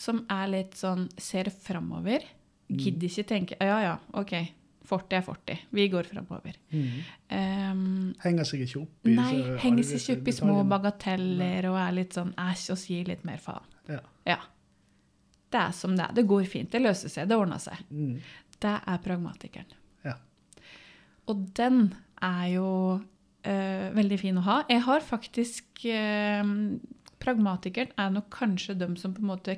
[0.00, 2.24] Som er litt sånn, ser framover,
[2.72, 4.34] gidder ikke tenke, ja ja, ok,
[4.88, 6.56] 40 er 40, vi går framover.
[6.72, 6.86] Mm.
[7.28, 7.84] Um,
[8.22, 11.94] Henger seg ikke opp i nei, henger seg ikke opp i små bagateller og er
[12.00, 13.68] litt sånn æsj og sier litt mer faen.
[13.90, 14.00] Ja.
[14.28, 14.38] Ja.
[15.52, 16.16] Det er som det er.
[16.16, 17.80] Det går fint, det løser seg, det ordner seg.
[17.92, 18.16] Mm.
[18.62, 19.78] Det er pragmatikeren.
[20.06, 20.16] Ja.
[21.30, 21.84] Og den
[22.22, 22.68] er jo
[22.98, 24.62] uh, veldig fin å ha.
[24.70, 26.56] Jeg har faktisk uh,
[27.22, 29.54] Pragmatikeren er nok kanskje dem som på en måte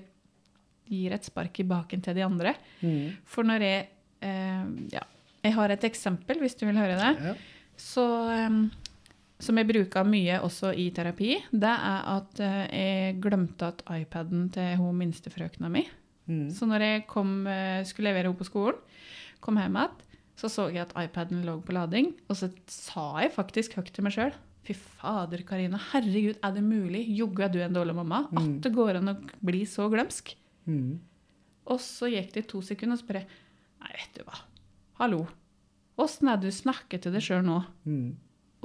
[0.91, 2.55] gir et spark i baken til de andre.
[2.83, 3.15] Mm.
[3.25, 3.87] For når jeg
[4.21, 5.05] eh, Ja,
[5.45, 7.11] jeg har et eksempel, hvis du vil høre det.
[7.29, 7.35] Ja.
[7.77, 8.05] Så,
[9.45, 14.49] som jeg bruker mye også i terapi, det er at eh, jeg glemte at iPaden
[14.55, 15.85] til hun minstefrøkna mi
[16.25, 16.47] Mm.
[16.49, 18.79] så når jeg kom, eh, skulle levere henne på skolen,
[19.45, 19.99] kom hjem igjen,
[20.41, 24.07] så så jeg at iPaden lå på lading, og så sa jeg faktisk høyt til
[24.07, 24.33] meg sjøl
[24.65, 27.03] Fy fader, Karina, herregud, er det mulig?
[27.13, 28.23] Joggu er du en dårlig mamma.
[28.33, 30.33] At det går an å bli så glemsk.
[30.65, 30.95] Mm.
[31.69, 33.27] Og så gikk det to sekunder, og så bare
[33.85, 34.39] Nei, vet du hva.
[35.01, 35.25] Hallo.
[36.01, 37.61] Åssen er det du snakker til deg sjøl nå?
[37.87, 38.15] Mm.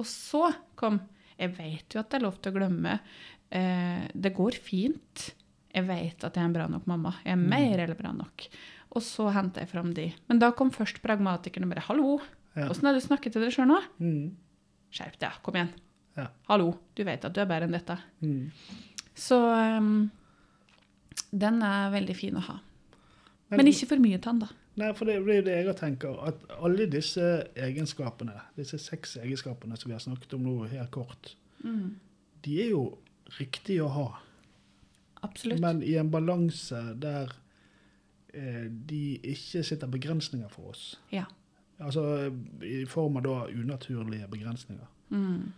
[0.00, 1.00] Og så kom
[1.40, 2.98] Jeg vet jo at det er lov til å glemme.
[3.50, 5.30] Eh, det går fint.
[5.72, 7.14] Jeg vet at jeg er en bra nok mamma.
[7.24, 8.44] Jeg er mer eller bra nok.
[8.92, 10.10] Og så henta jeg fram de.
[10.28, 12.20] Men da kom først pragmatikeren og bare 'Hallo,
[12.56, 12.66] Ja.
[12.68, 14.34] er det du snakker til deg sjøl nå?' Mm.
[14.92, 15.70] Skjerp deg, kom igjen.
[16.16, 16.26] Ja.
[16.48, 17.98] Hallo, du vet at du er bedre enn dette.
[18.22, 18.50] Mm.
[19.14, 19.38] Så
[19.78, 20.10] um,
[21.32, 22.60] den er veldig fin å ha.
[23.48, 24.48] Men- Men ikke for mye tann, da.
[24.78, 27.26] Nei, for det er jo det jeg tenker, at alle disse
[27.58, 31.34] egenskapene, disse seks egenskapene som vi har snakket om nå helt kort,
[32.44, 32.84] de er jo
[33.38, 34.08] riktige å ha.
[35.26, 35.60] Absolutt.
[35.60, 37.32] Men i en balanse der
[38.32, 40.84] eh, de ikke sitter begrensninger for oss.
[41.12, 41.26] Ja.
[41.80, 42.30] Altså
[42.64, 44.88] i form av da unaturlige begrensninger.
[45.10, 45.52] Mm.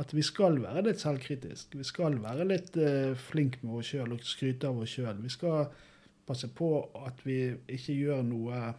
[0.00, 1.76] At vi skal være litt selvkritisk.
[1.76, 5.18] Vi skal være litt eh, flink med oss sjøl og skryte av oss sjøl.
[5.20, 5.66] Vi skal
[6.26, 6.68] passe på
[7.06, 8.74] at vi ikke gjør noe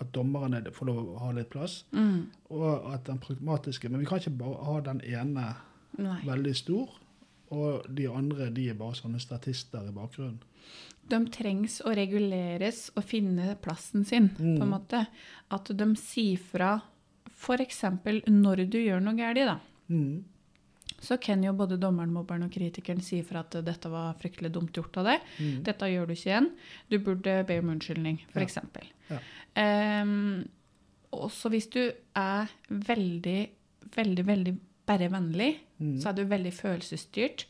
[0.00, 1.84] At dommerne får lov å ha litt plass.
[1.92, 2.30] Mm.
[2.56, 5.42] Og at den pragmatiske Men vi kan ikke bare ha den ene
[5.98, 6.20] Nei.
[6.24, 6.88] veldig stor,
[7.52, 10.38] og de andre de er bare sånne statister i bakgrunnen.
[11.10, 14.70] De trengs å reguleres og finne plassen sin, på en Mm.
[14.70, 15.06] måte.
[15.50, 16.80] At de sier fra
[17.28, 17.82] f.eks.
[18.26, 19.58] når du gjør noe galt, da.
[19.90, 20.24] Mm.
[21.00, 24.72] Så kan jo både dommeren, mobberen og kritikeren si fra at dette var fryktelig dumt
[24.76, 25.20] gjort av deg.
[25.40, 25.62] Mm.
[25.64, 26.50] Dette gjør du ikke igjen.
[26.92, 28.58] Du burde be om unnskyldning, f.eks.
[29.10, 29.20] Ja.
[30.04, 30.44] Um,
[31.16, 31.80] også hvis du
[32.16, 33.38] er veldig,
[33.96, 34.54] veldig, veldig
[34.86, 35.94] bare vennlig, Mm.
[36.02, 37.46] så er du veldig følelsesstyrt.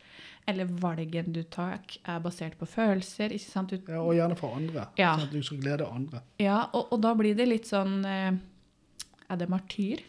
[0.47, 3.33] Eller valgen du tar, er basert på følelser.
[3.35, 3.71] ikke sant?
[3.71, 4.87] Du, Ja, og gjerne for andre.
[4.97, 5.17] Ja.
[5.19, 6.21] Sånn at du skal glede andre.
[6.39, 8.33] ja, og, og da blir det litt sånn eh,
[9.31, 10.01] Er det martyr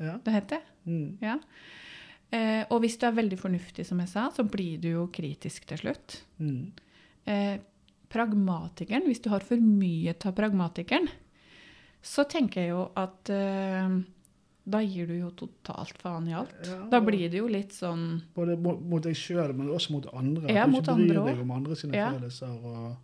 [0.00, 0.16] Ja.
[0.24, 0.60] det heter?
[0.86, 1.18] Mm.
[1.20, 1.36] Ja.
[2.32, 5.66] Eh, og hvis du er veldig fornuftig, som jeg sa, så blir du jo kritisk
[5.70, 6.20] til slutt.
[6.42, 6.72] Mm.
[7.26, 7.58] Eh,
[8.10, 11.08] pragmatikeren, hvis du har for mye av pragmatikeren,
[12.06, 13.96] så tenker jeg jo at eh,
[14.66, 16.54] da gir du jo totalt faen i alt.
[16.66, 20.50] Ja, Da blir det jo litt sånn Både mot, deg sjøl, men også mot andre.
[20.50, 22.10] Ja, mot du mot ikke bryr deg om andre sine Ja.
[22.14, 22.96] følelser og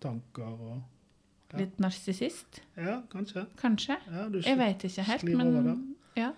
[0.00, 0.54] tanker.
[0.54, 0.78] Og,
[1.48, 1.58] Ja.
[1.62, 3.46] litt narsissist, ja, kanskje.
[3.56, 3.96] kanskje.
[4.12, 6.32] Ja, du, Jeg vet ikke helt, men over men ja.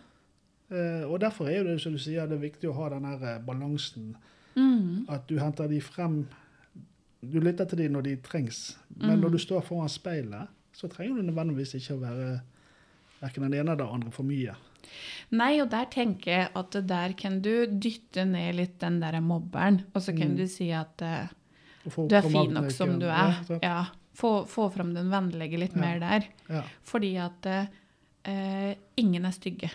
[0.71, 3.25] Eh, og derfor er det som du sier, det er viktig å ha den her
[3.35, 4.13] eh, balansen.
[4.57, 5.07] Mm.
[5.09, 6.27] At du henter de frem
[7.23, 8.77] Du lytter til de når de trengs.
[8.97, 9.21] Men Mm.
[9.21, 12.41] når du står foran speilet, så trenger du nødvendigvis ikke å være
[13.21, 14.55] verken den ene eller den andre for mye.
[15.31, 19.83] Nei, og der tenker jeg at der kan du dytte ned litt den der mobberen,
[19.95, 20.37] og så kan Mm.
[20.39, 21.29] du si at uh,
[22.09, 23.37] du er fin nok som du er.
[23.51, 25.81] Ja, Ja, få, få fram den vennlige litt Ja.
[25.81, 26.25] mer der.
[26.49, 26.63] Ja.
[26.83, 27.47] Fordi at
[28.27, 29.71] uh, ingen er stygge.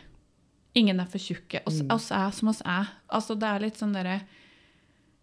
[0.75, 1.61] Ingen er for tjukke.
[1.65, 1.91] Oss, Mm.
[1.95, 2.89] oss er som oss er.
[3.09, 4.21] Altså, det er litt sånn derre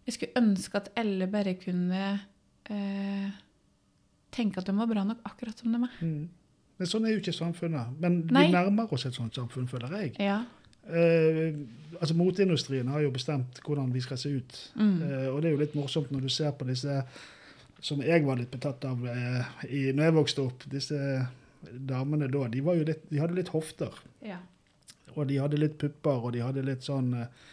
[0.05, 2.19] Jeg skulle ønske at alle bare kunne
[2.69, 3.29] eh,
[4.31, 5.93] tenke at de var bra nok akkurat som de er.
[6.01, 6.25] Mm.
[6.79, 7.93] Men sånn er jo ikke samfunnet.
[8.01, 8.47] Men Nei.
[8.47, 10.15] vi nærmer oss et sånt samfunn, føler jeg.
[10.19, 10.41] Ja.
[10.89, 11.53] Eh,
[12.01, 14.57] altså Moteindustrien har jo bestemt hvordan vi skal se ut.
[14.75, 14.97] Mm.
[15.03, 17.03] Eh, og det er jo litt morsomt når du ser på disse
[17.83, 20.65] som jeg var litt betatt av eh, i, når jeg vokste opp.
[20.71, 20.99] Disse
[21.63, 23.93] damene da, de, litt, de hadde litt hofter.
[24.21, 24.41] ja.
[25.15, 27.49] Og de hadde litt pupper, og de hadde litt sånn eh,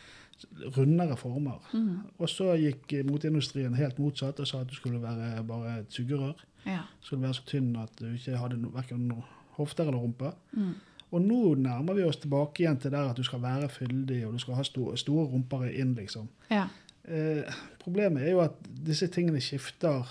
[0.76, 1.60] rundere former.
[1.72, 2.06] Mm.
[2.18, 5.92] Og så gikk motindustrien moteindustrien helt motsatt og sa at du skulle være bare et
[5.92, 6.46] sugerør.
[6.66, 6.84] ja.
[7.00, 9.24] Skulle være så tynn at du ikke hadde no, hverken no,
[9.58, 10.32] hofter eller rumpe.
[10.52, 10.74] Mm.
[11.10, 14.32] Og nå nærmer vi oss tilbake igjen til der at du skal være fyldig, og
[14.32, 16.28] du skal ha store, store rumper inn, liksom.
[16.50, 16.68] ja.
[17.04, 20.06] Eh, problemet er jo at disse tingene skifter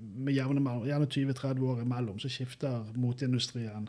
[0.00, 3.88] med jevne mellom, gjerne 20-30 år imellom, så skifter moteindustrien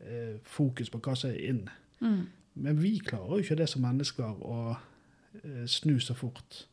[0.00, 1.64] eh, fokus på hva som er inn.
[2.02, 2.26] Mm.
[2.54, 4.76] Men vi klarer jo ikke det som mennesker å
[5.44, 6.66] eh, snu så fort.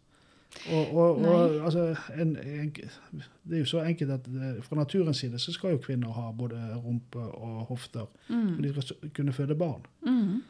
[0.73, 1.83] Og, og, og altså,
[2.17, 2.71] en, en,
[3.45, 6.31] det er jo så enkelt at det, fra naturens side så skal jo kvinner ha
[6.33, 8.07] både rumpe og hofter.
[8.27, 8.61] For Mm.
[8.63, 9.85] de skal kunne føde barn.
[10.01, 10.41] Mm.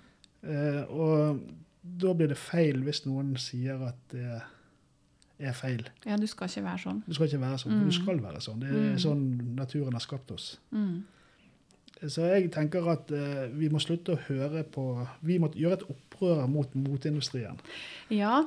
[0.43, 1.41] Eh, og
[1.83, 4.39] da blir det feil hvis noen sier at det
[5.39, 5.85] er feil.
[6.05, 7.03] ja, du skal ikke være sånn.
[7.07, 7.85] Du skal ikke være sånn, Mm.
[7.85, 8.59] du skal være sånn.
[8.59, 8.97] Det er Mm.
[8.99, 10.59] sånn naturen har skapt oss.
[10.71, 11.03] Mm.
[12.07, 15.87] Så jeg tenker at eh, vi må slutte å høre på Vi må gjøre et
[15.89, 17.59] opprør mot motindustrien.
[18.09, 18.45] Ja,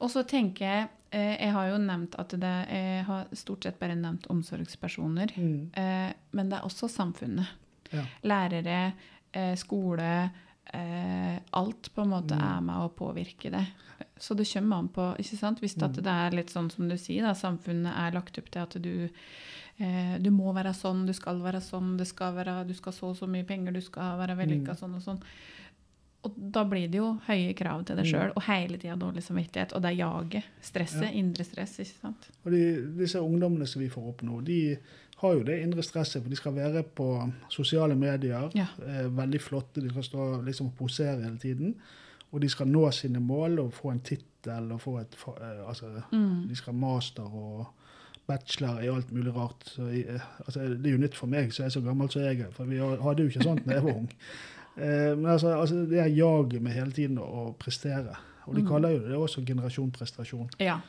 [0.00, 3.78] og så tenker jeg eh, Jeg har jo nevnt at det Jeg har stort sett
[3.78, 5.34] bare nevnt omsorgspersoner.
[5.36, 5.70] Mm.
[5.76, 7.46] Eh, men det er også samfunnet.
[7.92, 8.04] Ja.
[8.24, 8.92] Lærere,
[9.60, 10.30] skole
[11.54, 12.42] Alt på en måte Mm.
[12.56, 13.66] er med å påvirke det.
[14.18, 15.60] Så det kommer an på ikke sant?
[15.60, 15.92] Hvis Mm.
[16.02, 19.08] det er litt sånn som du sier, da, samfunnet er lagt opp til at du
[19.80, 23.10] eh, du må være sånn, du skal være sånn, det skal være, du skal så
[23.10, 24.78] og så mye penger, du skal være vellykka Mm.
[24.78, 25.20] sånn og sånn.
[26.24, 28.10] Og da blir det jo høye krav til deg Mm.
[28.12, 29.74] sjøl, og hele tida dårlig samvittighet.
[29.74, 30.44] Og det er jaget.
[30.62, 31.02] Stresset.
[31.02, 31.10] Ja.
[31.20, 32.30] Indre stress, ikke sant.
[32.46, 32.62] Og de,
[32.96, 34.78] disse ungdommene som vi får opp nå, de
[35.18, 38.50] har jo det indre stresset, for de skal være på sosiale medier.
[38.54, 38.66] Ja.
[38.86, 41.74] Eh, veldig flotte, de skal stå liksom og posere hele tiden.
[42.32, 46.02] Og de skal nå sine mål og få en tittel og få et eh, Altså,
[46.10, 46.48] Mm.
[46.48, 47.66] de skal master og
[48.26, 49.64] bachelor i alt mulig rart.
[49.68, 52.10] Så jeg, eh, altså, det er jo nytt for meg, så jeg er så gammel
[52.10, 52.50] som jeg er.
[52.50, 54.10] For vi hadde jo ikke sånt da jeg var ung.
[54.74, 58.16] Eh, men altså, altså det er jaget med hele tiden å, prestere.
[58.48, 58.68] Og de Mm.
[58.68, 60.48] kaller jo det også generasjon prestasjon.
[60.58, 60.80] Ja.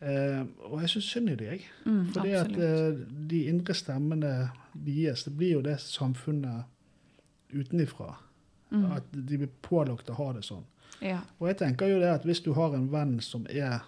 [0.00, 1.60] Eh, og jeg syns synd i det, jeg.
[1.84, 2.96] Mm, Fordi at eh,
[3.28, 4.30] de indre stemmene
[4.72, 6.64] deres, det blir jo det samfunnet
[7.52, 8.14] utenifra.
[8.72, 8.86] Mm.
[8.92, 10.64] At de blir pålagt å ha det sånn.
[11.04, 11.20] Ja.
[11.38, 13.82] Og jeg tenker jo det at hvis du har en venn som er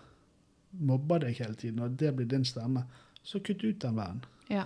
[0.72, 2.84] mobber deg hele tiden, og det blir din stemme,
[3.22, 4.24] så kutt ut den vennen.
[4.50, 4.64] ja.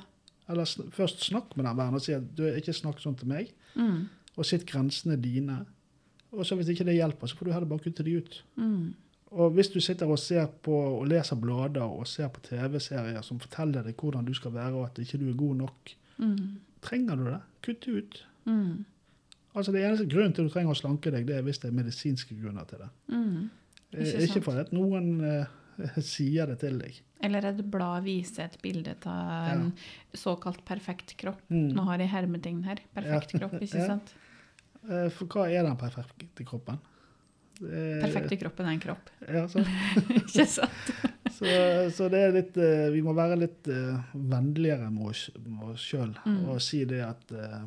[0.48, 3.28] Eller sn først snakk med den vennen og si at du ikke snakk sånn til
[3.28, 4.08] meg, Mm.
[4.36, 5.64] og sitt grensene dine.
[6.32, 8.42] Og så hvis ikke det hjelper, så får du heller bare kutte de ut.
[8.56, 8.94] Mm.
[9.32, 13.38] Og hvis du sitter og ser på og leser blader og ser på TV-serier som
[13.38, 16.58] forteller deg hvordan du skal være, og at ikke du er god nok, Mm.
[16.82, 17.40] trenger du det?
[17.62, 18.26] Kutt ut.
[18.44, 18.84] Mm.
[19.54, 21.74] Altså Det eneste grunnen til du trenger å slanke deg, det er hvis det er
[21.76, 22.88] medisinske grunner til det.
[23.08, 23.50] Mm.
[23.92, 25.46] Eh, Ikke Ikke, for at noen eh,
[26.02, 27.00] sier det til deg.
[27.22, 29.68] Eller et blad viser et bilde av en
[30.14, 31.38] såkalt perfekt kropp.
[31.50, 31.68] Mm.
[31.76, 32.80] Nå har jeg hermetegn her.
[32.94, 33.38] Perfekt Ja.
[33.44, 33.86] kropp, ikke Ja.
[33.92, 34.14] sant?
[34.90, 36.80] Eh, For hva er den perfekte kroppen?
[37.62, 39.10] Eh, Perfekte kroppen er en kropp.
[39.28, 39.62] Ja, så,
[40.18, 40.90] ikke sant?
[41.38, 41.46] så,
[41.94, 43.68] så det er litt eh, Vi må være litt
[44.12, 46.48] vennligere med oss, med oss sjøl Mm.
[46.48, 47.62] og si det at eh,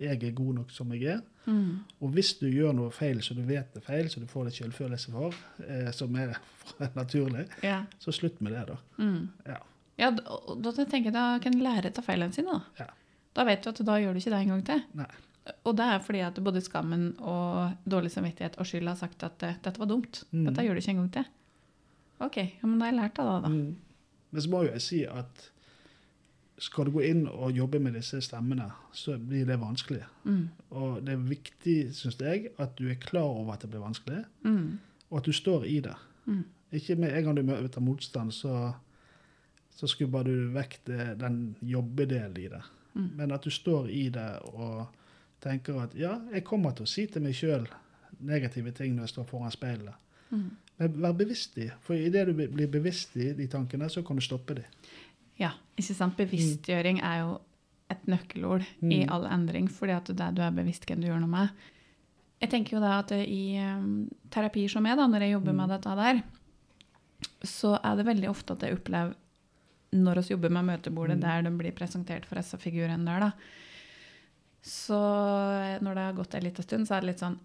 [0.00, 1.20] jeg er god nok som jeg er.
[1.48, 1.78] Mm.
[2.04, 4.48] Og hvis du gjør noe feil så du vet det er feil, så du får
[4.48, 6.36] litt selvfølelse for, eh, som er
[7.00, 7.82] naturlig, Ja.
[7.98, 8.76] så slutt med det, da.
[9.00, 9.28] Mm.
[9.46, 9.58] Ja.
[10.02, 12.58] ja da, da tenker jeg da kan lære av feilene sine.
[12.58, 12.84] Da.
[12.84, 12.90] Ja.
[13.38, 14.84] da vet du at da gjør du ikke det en gang til.
[14.98, 15.10] Nei.
[15.64, 19.42] Og det er fordi at både skammen og dårlig samvittighet og skyld har sagt at
[19.48, 20.24] eh, dette var dumt.
[20.32, 20.44] Mm.
[20.50, 21.28] Dette gjør du ikke en gang til.
[22.26, 23.52] OK, ja, men da har jeg lært av det, da.
[23.54, 24.10] Mm.
[24.34, 25.46] Men så må jo jeg si at
[26.58, 30.02] skal du gå inn og jobbe med disse stemmene, så blir det vanskelig.
[30.24, 30.48] Mm.
[30.70, 34.24] Og det er viktig, syns jeg, at du er klar over at det blir vanskelig,
[34.44, 34.78] Mm.
[35.10, 35.94] og at du står i det.
[36.26, 36.44] Mm.
[36.72, 38.72] Ikke med en gang du møter motstand, så,
[39.76, 42.62] så skubber du vekk det, den jobbedelen i det.
[42.94, 43.10] Mm.
[43.16, 44.86] Men at du står i det og
[45.40, 47.68] tenker at ja, jeg kommer til å si til meg sjøl
[48.20, 49.94] negative ting når jeg står foran speilet.
[50.30, 50.50] Mm.
[50.78, 51.70] Men vær bevisst i.
[51.82, 54.64] For idet du blir bevisst i de tankene, så kan du stoppe de.
[55.38, 56.16] Ja, ikke sant?
[56.18, 57.40] Bevisstgjøring er jo
[57.90, 59.10] et nøkkelord i Mm.
[59.12, 61.50] all endring, fordi at det du er bevisst hvem du gjør noe med.
[62.40, 65.94] Jeg tenker jo da at i um, terapier som da, når jeg jobber med dette
[65.96, 66.22] der,
[67.42, 69.14] så er det veldig ofte at jeg opplever
[69.92, 71.20] når vi jobber med møtebordet Mm.
[71.20, 73.32] der de blir presentert for disse figurene der, da.
[74.62, 74.98] Så
[75.80, 77.38] når det har gått en liten stund, så er det litt sånn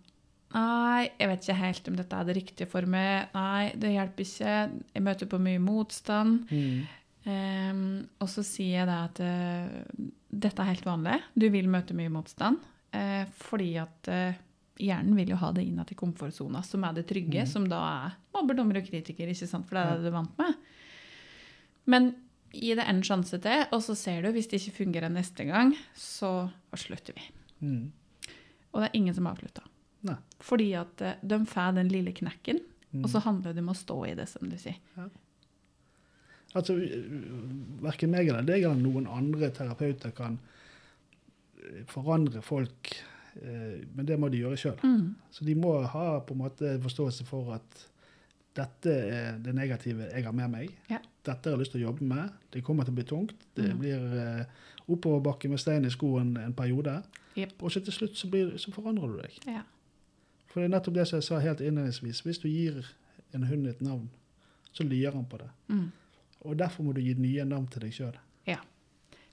[0.53, 3.29] Nei, jeg vet ikke helt om dette er det riktige for meg.
[3.33, 4.81] Nei, det hjelper ikke.
[4.93, 6.43] Jeg møter på mye motstand.
[6.51, 6.83] Mm.
[7.29, 11.19] Ehm, og så sier jeg da at uh, dette er helt vanlig.
[11.39, 12.59] Du vil møte mye motstand.
[12.93, 14.41] Uh, fordi at uh,
[14.81, 17.49] hjernen vil jo ha det innad i komfortsona, som er det trygge, mm.
[17.49, 19.67] som da er mobber, dommer og kritiker, ikke sant?
[19.69, 20.69] for det er det du er vant med.
[21.93, 22.11] Men
[22.53, 25.73] gi det en sjanse til, og så ser du hvis det ikke fungerer neste gang,
[25.97, 27.25] så slutter vi.
[27.65, 27.85] Mm.
[28.73, 29.65] Og det er ingen som avslutta.
[30.43, 32.59] Fordi at de får den lille knekken,
[32.93, 33.03] Mm.
[33.03, 34.77] og så handler det om å stå i det, som du sier.
[36.55, 36.75] Altså,
[37.83, 40.37] Verken meg eller deg eller noen andre terapeuter kan
[41.63, 42.91] eh, forandre folk,
[43.41, 44.77] eh, men det må de gjøre sjøl.
[44.83, 45.15] Mm.
[45.33, 47.87] Så de må ha på en måte forståelse for at
[48.53, 50.69] dette er det negative jeg har med meg.
[50.91, 50.99] Ja.
[51.25, 52.29] Dette har jeg lyst til å jobbe med.
[52.53, 53.33] Det kommer til å bli tungt.
[53.57, 53.79] Det Mm.
[53.79, 54.45] blir eh,
[54.93, 56.99] oppoverbakke med stein i skoen en periode.
[57.37, 57.63] Yep.
[57.63, 59.39] Og så til slutt så, blir, så forandrer du deg.
[59.47, 59.63] Ja.
[60.51, 62.19] For det er nettopp det som jeg sa helt innledningsvis.
[62.27, 62.83] Hvis du gir
[63.33, 64.09] en hund et navn,
[64.71, 65.49] så lyer han på det.
[65.73, 65.87] Mm.
[66.45, 68.19] Og derfor må du gi nye navn til deg sjøl.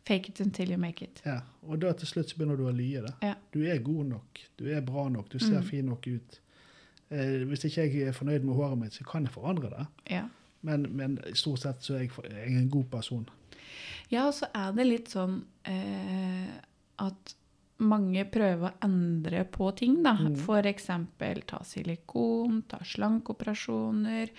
[0.08, 1.20] Fake it until you make it.
[1.26, 1.42] Ja.
[1.68, 3.10] Og da til slutt så begynner du å lye det.
[3.22, 3.34] Ja.
[3.52, 4.40] Du er god nok.
[4.56, 5.28] Du er bra nok.
[5.28, 5.66] Du ser Mm.
[5.68, 6.38] fin nok ut.
[7.10, 9.86] Eh, hvis ikke jeg er fornøyd med håret mitt, så kan jeg forandre det.
[10.10, 10.22] Ja.
[10.62, 13.28] Men, men stort sett så er jeg, jeg er en god person.
[14.10, 16.48] Ja, og så er det litt sånn eh,
[16.98, 17.34] at
[17.78, 20.14] mange prøver å endre på ting, da.
[20.16, 20.64] Mm.
[20.64, 24.30] Eksempel ta silikon, ta slankeoperasjoner,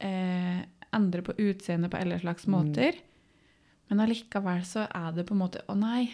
[0.00, 2.52] eh, endre på utseendet på alle slags Mm.
[2.54, 2.92] måter.
[3.90, 6.10] Men allikevel så er det på en måte Å nei,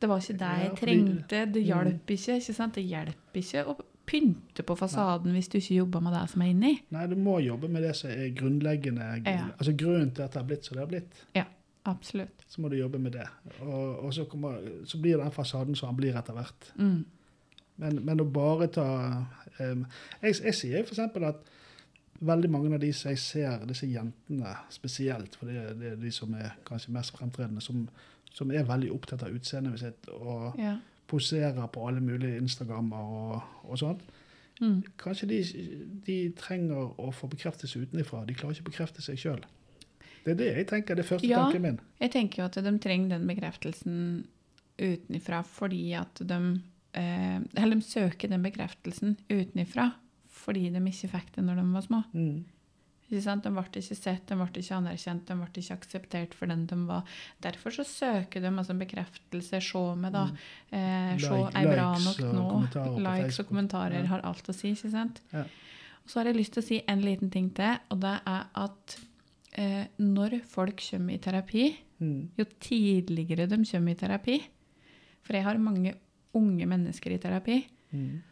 [0.00, 1.52] det var ikke det jeg trengte.
[1.52, 1.68] Det Mm.
[1.68, 2.36] hjalp ikke.
[2.40, 2.74] ikke sant?
[2.74, 6.46] Det hjelper ikke å pynte på fasaden hvis du ikke jobber med det som er
[6.50, 6.80] inni.
[6.90, 9.22] Nei, du må jobbe med det som er grunnleggende.
[9.26, 9.48] Ja.
[9.58, 11.24] Altså grunnen til at det har blitt som det har blitt.
[11.34, 11.44] Ja,
[11.84, 12.44] Absolutt.
[12.48, 13.26] Så må du jobbe med det.
[13.60, 16.68] Og, og så, kommer, så blir den fasaden som den blir etter hvert.
[16.78, 17.04] Mm.
[17.78, 18.84] Men, men å bare ta
[19.58, 19.86] um,
[20.22, 20.98] jeg, jeg sier f.eks.
[20.98, 21.40] at
[22.22, 26.10] veldig mange av de som jeg ser, disse jentene spesielt, for det, det er de
[26.14, 27.84] som er kanskje mest fremtredende, som,
[28.32, 30.76] som er veldig opptatt av utseendet sitt og Ja.
[31.10, 34.02] poserer på alle mulige Instagrammer og, og sånt.
[34.60, 34.82] Mm.
[35.00, 35.40] Kanskje de,
[36.06, 38.22] de trenger å få bekreftelse utenfra.
[38.28, 39.42] De klarer ikke å bekrefte seg sjøl.
[40.24, 41.42] Det er det jeg tenker, det er første Ja.
[41.42, 41.80] tanken min.
[42.00, 43.96] Jeg tenker jo at de trenger den bekreftelsen
[44.78, 46.38] utenfra fordi at de
[46.94, 49.90] eh, Eller de søker den bekreftelsen utenfra
[50.42, 52.02] fordi de ikke fikk det når de var små.
[52.16, 52.42] Mm.
[53.12, 53.44] Ikke sant?
[53.44, 56.78] De ble ikke sett, de ble ikke anerkjent, de ble ikke akseptert for den de
[56.88, 57.02] var.
[57.44, 59.60] Derfor så søker de altså bekreftelse.
[59.60, 60.22] Se meg, da.
[60.72, 62.46] Eh, se, Like- er bra nok nå?
[63.04, 65.20] Likes og kommentarer har alt å si, ikke sant?
[65.32, 65.44] Ja.
[66.02, 68.46] Og så har jeg lyst til å si en liten ting til, og det er
[68.64, 68.96] at
[69.60, 71.70] eh, når folk kommer i terapi,
[72.02, 72.30] Mm.
[72.36, 74.40] jo tidligere de kommer i terapi
[75.22, 75.92] For jeg har mange
[76.34, 77.60] unge mennesker i terapi.
[77.92, 78.22] Mm.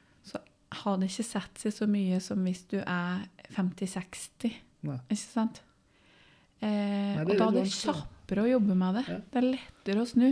[0.73, 3.25] Har det ikke sett seg så mye som hvis du er
[3.57, 4.53] 50-60.
[4.87, 4.99] Nei.
[5.11, 5.63] Ikke sant?
[6.61, 9.05] Eh, Nei, er og da er det kjappere å jobbe med det.
[9.09, 9.19] Ja.
[9.33, 10.29] Det er lettere å snu.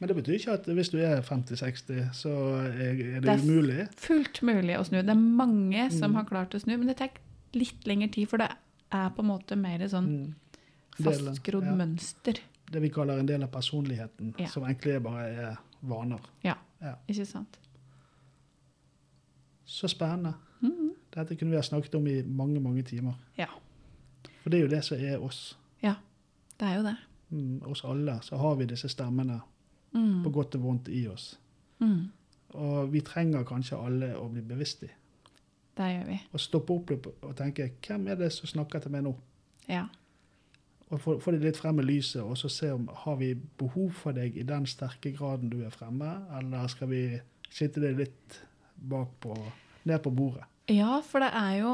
[0.00, 2.30] Men det betyr ikke at hvis du er 50-60, så
[2.62, 3.88] er, det det, Det er umulig.
[4.00, 5.00] Fullt mulig å snu.
[5.02, 6.16] Det er mange som Mm.
[6.16, 7.10] har klart å snu, men det tar
[7.52, 8.48] litt lengre tid, for det
[8.92, 10.34] er på en måte mer sånn Mm.
[11.00, 11.72] Fastgrodd ja.
[11.74, 12.38] mønster.
[12.70, 14.46] Det vi kaller en del av personligheten, Ja.
[14.48, 16.20] som egentlig er bare er vaner.
[16.44, 16.54] Ja,
[17.08, 17.58] Ikke sant?
[19.70, 20.32] Så spennende.
[20.60, 20.90] Mm.
[21.14, 23.12] Dette kunne vi ha snakket om i mange, mange timer.
[23.38, 23.46] Ja.
[24.42, 25.56] For det er jo det som er oss.
[25.82, 25.94] Ja,
[26.60, 26.96] Det er jo det.
[27.30, 28.18] Mm, oss alle.
[28.22, 29.40] Så har vi disse stemmene,
[29.94, 30.22] Mm.
[30.24, 31.38] på godt og vondt, i oss.
[31.80, 32.08] Mm.
[32.48, 34.90] Og vi trenger kanskje alle å bli bevisst i.
[35.76, 36.18] Det gjør vi.
[36.32, 39.14] Og stoppe opp og tenke hvem er det som snakker til meg nå?
[39.68, 39.86] Ja.
[40.90, 43.90] Og få, få det litt frem med lyset, og så se om har vi behov
[43.92, 47.20] for deg i den sterke graden du er fremme, eller skal vi
[47.50, 48.40] sitte det litt
[48.76, 49.36] bak på,
[49.88, 50.44] ned på bordet?
[50.70, 51.70] Ja, for det er jo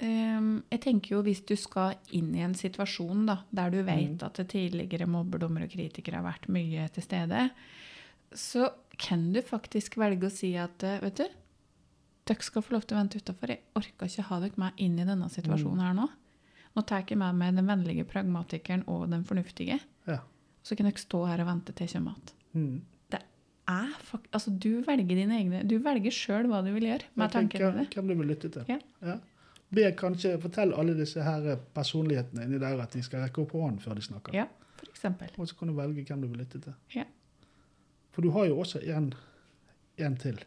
[0.00, 4.16] um, Jeg tenker jo hvis du skal inn i en situasjon da, der du vet
[4.16, 4.26] Mm.
[4.26, 7.50] at det tidligere mobberdommer og kritikere har vært mye til stede,
[8.32, 8.70] så
[9.00, 11.26] kan du faktisk velge å si at eh, vet du,
[12.30, 13.50] dere skal få lov til å vente utafor.
[13.50, 16.08] Jeg orker ikke ha dere med inn i denne situasjonen her nå.
[16.76, 19.80] Nå tar jeg med meg den vennlige pragmatikeren og den fornuftige.
[20.06, 20.20] Ja.
[20.62, 22.36] Så kan dere stå her og vente til jeg kommer igjen.
[22.54, 22.82] Mm.
[24.10, 27.72] Fak- Altså, du velger dine egne Du velger sjøl hva du vil gjøre med tankene
[27.74, 27.86] dine.
[27.94, 28.64] Hvem du vil lytte til.
[29.04, 29.16] Ja.
[29.70, 33.78] Be kanskje, Fortell alle disse her personlighetene inni der at de skal rekke opp hånden
[33.84, 34.34] før de snakker.
[34.34, 34.46] Ja,
[34.80, 35.30] for eksempel.
[35.38, 36.74] Og så kan du velge hvem du vil lytte til.
[36.96, 37.04] Ja.
[38.12, 39.12] For du har jo også en,
[40.02, 40.40] en til.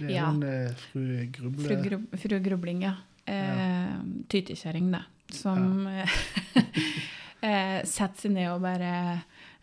[0.00, 0.26] Det er Ja.
[0.30, 1.64] hun eh, fru Gruble.
[1.64, 2.94] Fru, grub, fru Grubling, ja.
[3.26, 3.96] Eh,
[4.28, 5.02] Tytekjerring, det.
[5.36, 5.86] Som
[7.42, 8.92] eh, setter seg ned og bare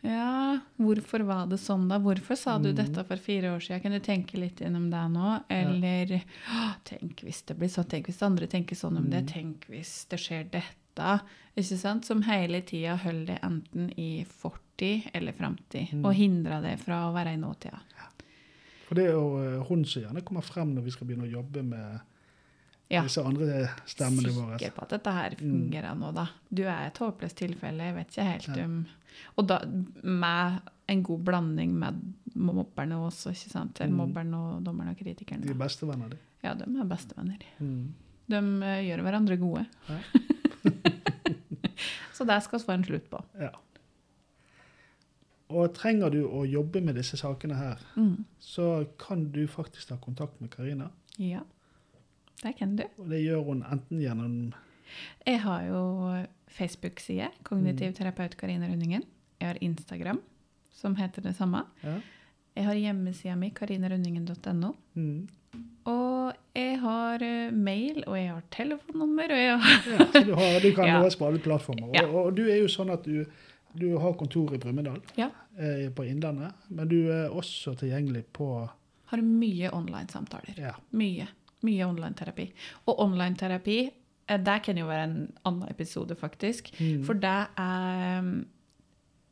[0.05, 1.97] Ja, hvorfor var det sånn, da?
[1.99, 2.75] Hvorfor sa du Mm.
[2.75, 3.81] dette for fire år siden?
[3.81, 5.43] Kan du tenke litt gjennom det nå?
[5.49, 6.05] Eller
[6.47, 6.73] ja.
[6.83, 7.87] Tenk hvis det blir sånn.
[7.89, 9.23] Tenk hvis andre tenker sånn om det.
[9.23, 9.27] Mm.
[9.33, 11.21] Tenk hvis det skjer dette.
[11.57, 12.05] Ikke sant?
[12.05, 15.89] Som hele tida holder det enten i fortid eller framtid.
[15.91, 16.05] Mm.
[16.05, 17.79] Og hindrer det fra å være i nåtida.
[18.87, 21.63] For det er jo eh, som gjerne kommer frem når vi skal begynne å jobbe
[21.63, 21.99] med
[22.89, 23.01] Ja.
[23.03, 24.57] disse andre stemmene våre.
[24.59, 25.37] sikker på at dette her Mm.
[25.71, 26.27] fungerer nå, da.
[26.53, 27.79] Du er et håpløst tilfelle.
[27.83, 28.65] Jeg vet ikke helt Ja.
[28.65, 28.85] om
[29.37, 29.59] Og da
[30.03, 31.93] med en god blanding med
[32.35, 33.81] mobberne også, ikke sant?
[33.81, 33.97] Eller Mm.
[33.97, 35.41] mobberne og dommerne og kritikerne.
[35.43, 36.17] De er bestevenner, de.
[36.43, 37.37] Ja, de er bestevenner.
[37.59, 37.93] Mm.
[38.29, 39.65] De eh, gjør hverandre gode.
[39.89, 39.97] Ja.
[42.13, 43.23] Så det skal vi få en slutt på.
[43.39, 43.49] Ja.
[45.49, 48.25] Og trenger du å jobbe med disse sakene her, Mm.
[48.41, 50.89] så kan du faktisk ta kontakt med Karina.
[51.17, 51.39] Ja,
[52.43, 52.83] det kan du.
[52.99, 54.53] Og det gjør hun enten gjennom
[55.25, 57.93] Jeg har jo Facebook-side, Kognitiv Mm.
[57.97, 59.03] terapeut Karine Rundingen.
[59.39, 60.19] Jeg har Instagram,
[60.73, 61.63] som heter det samme.
[61.83, 61.99] ja.
[62.57, 64.71] Jeg har hjemmesida mi, karinerundingen.no.
[64.95, 65.27] Mm.
[65.85, 70.05] Og jeg har eh, mail, og jeg har telefonnummer, og jeg har ja.
[70.11, 71.01] Så du, har, du kan Ja.
[71.03, 71.91] nås på alle plattformer.
[71.93, 72.07] Ja.
[72.07, 73.25] Og, og du er jo sånn at du,
[73.77, 75.29] du har kontor i Brumunddal, Ja.
[75.59, 78.49] eh, på Innlandet, men du er også tilgjengelig på
[79.07, 80.57] har mye online-samtaler.
[80.57, 80.73] ja.
[80.91, 81.27] Mye.
[81.65, 82.51] Mye online-terapi.
[82.87, 83.77] Og online-terapi,
[84.29, 86.69] eh, det kan jo være en annen episode, faktisk.
[86.79, 87.03] Mm.
[87.07, 88.45] For det er mm,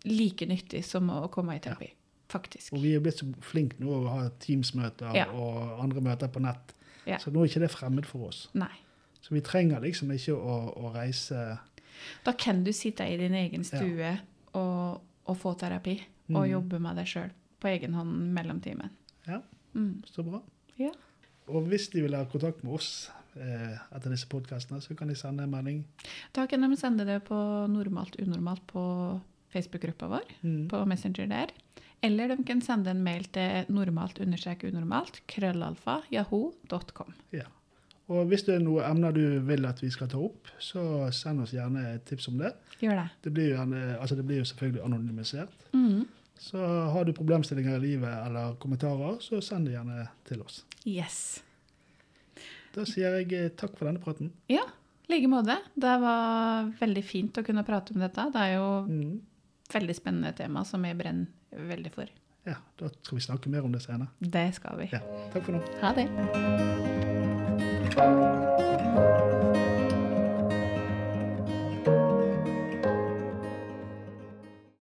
[0.05, 1.91] like nyttig som å komme i terapi.
[2.29, 2.73] Faktisk.
[2.73, 5.27] Og vi er blitt så flinke nå å ha Teams-møter Ja.
[5.31, 6.73] og andre møter på nett.
[7.05, 7.17] Ja.
[7.21, 8.47] Så nå er ikke det fremmed for oss.
[8.53, 8.71] Nei.
[9.21, 11.59] Så vi trenger liksom ikke å, å reise
[12.25, 13.77] Da kan du sitte i din egen Ja.
[13.79, 14.19] stue
[14.53, 16.01] og, og få terapi.
[16.29, 16.49] Og Mm.
[16.51, 17.29] jobbe med deg sjøl
[17.61, 18.89] på egen hånd mellom timen.
[19.27, 19.41] Ja.
[19.75, 20.03] Mm.
[20.05, 20.41] Så bra.
[20.77, 20.89] Ja.
[21.51, 22.89] Og hvis de vil ha kontakt med oss
[23.37, 25.83] eh, etter disse podkastene, så kan de sende en melding.
[26.35, 27.37] Da kan de sende det på
[27.71, 28.85] normalt unormalt på
[29.53, 30.33] Facebook-gruppa vår.
[30.41, 30.67] Mm.
[30.71, 31.53] på Messenger der.
[32.03, 37.13] Eller de kan sende en mail til normalt unormalt krøllalfa yahoo.com.
[37.33, 37.47] Ja.
[38.13, 41.41] Og hvis det er noe emner du vil at vi skal ta opp, så send
[41.41, 42.51] oss gjerne et tips om det.
[42.77, 43.07] Gjør det.
[43.25, 43.63] Det blir jo,
[43.97, 45.65] altså det blir jo selvfølgelig anonymisert.
[45.73, 46.03] Mm.
[46.37, 46.61] Så
[46.93, 50.61] har du problemstillinger i livet eller kommentarer, så send det gjerne til oss.
[50.85, 51.43] Yes.
[52.75, 54.31] Da sier jeg eh, takk for denne praten.
[54.51, 54.63] Ja,
[55.07, 55.55] i like måte.
[55.75, 58.25] Det var veldig fint å kunne prate om dette.
[58.33, 59.19] Det er jo Mm.
[59.73, 62.05] veldig spennende tema som jeg brenner veldig for.
[62.45, 64.07] Ja, da skal vi snakke mer om det senere.
[64.21, 64.89] Det skal vi.
[64.91, 64.99] Ja,
[65.33, 65.61] takk for nå.
[65.81, 66.05] Ha det.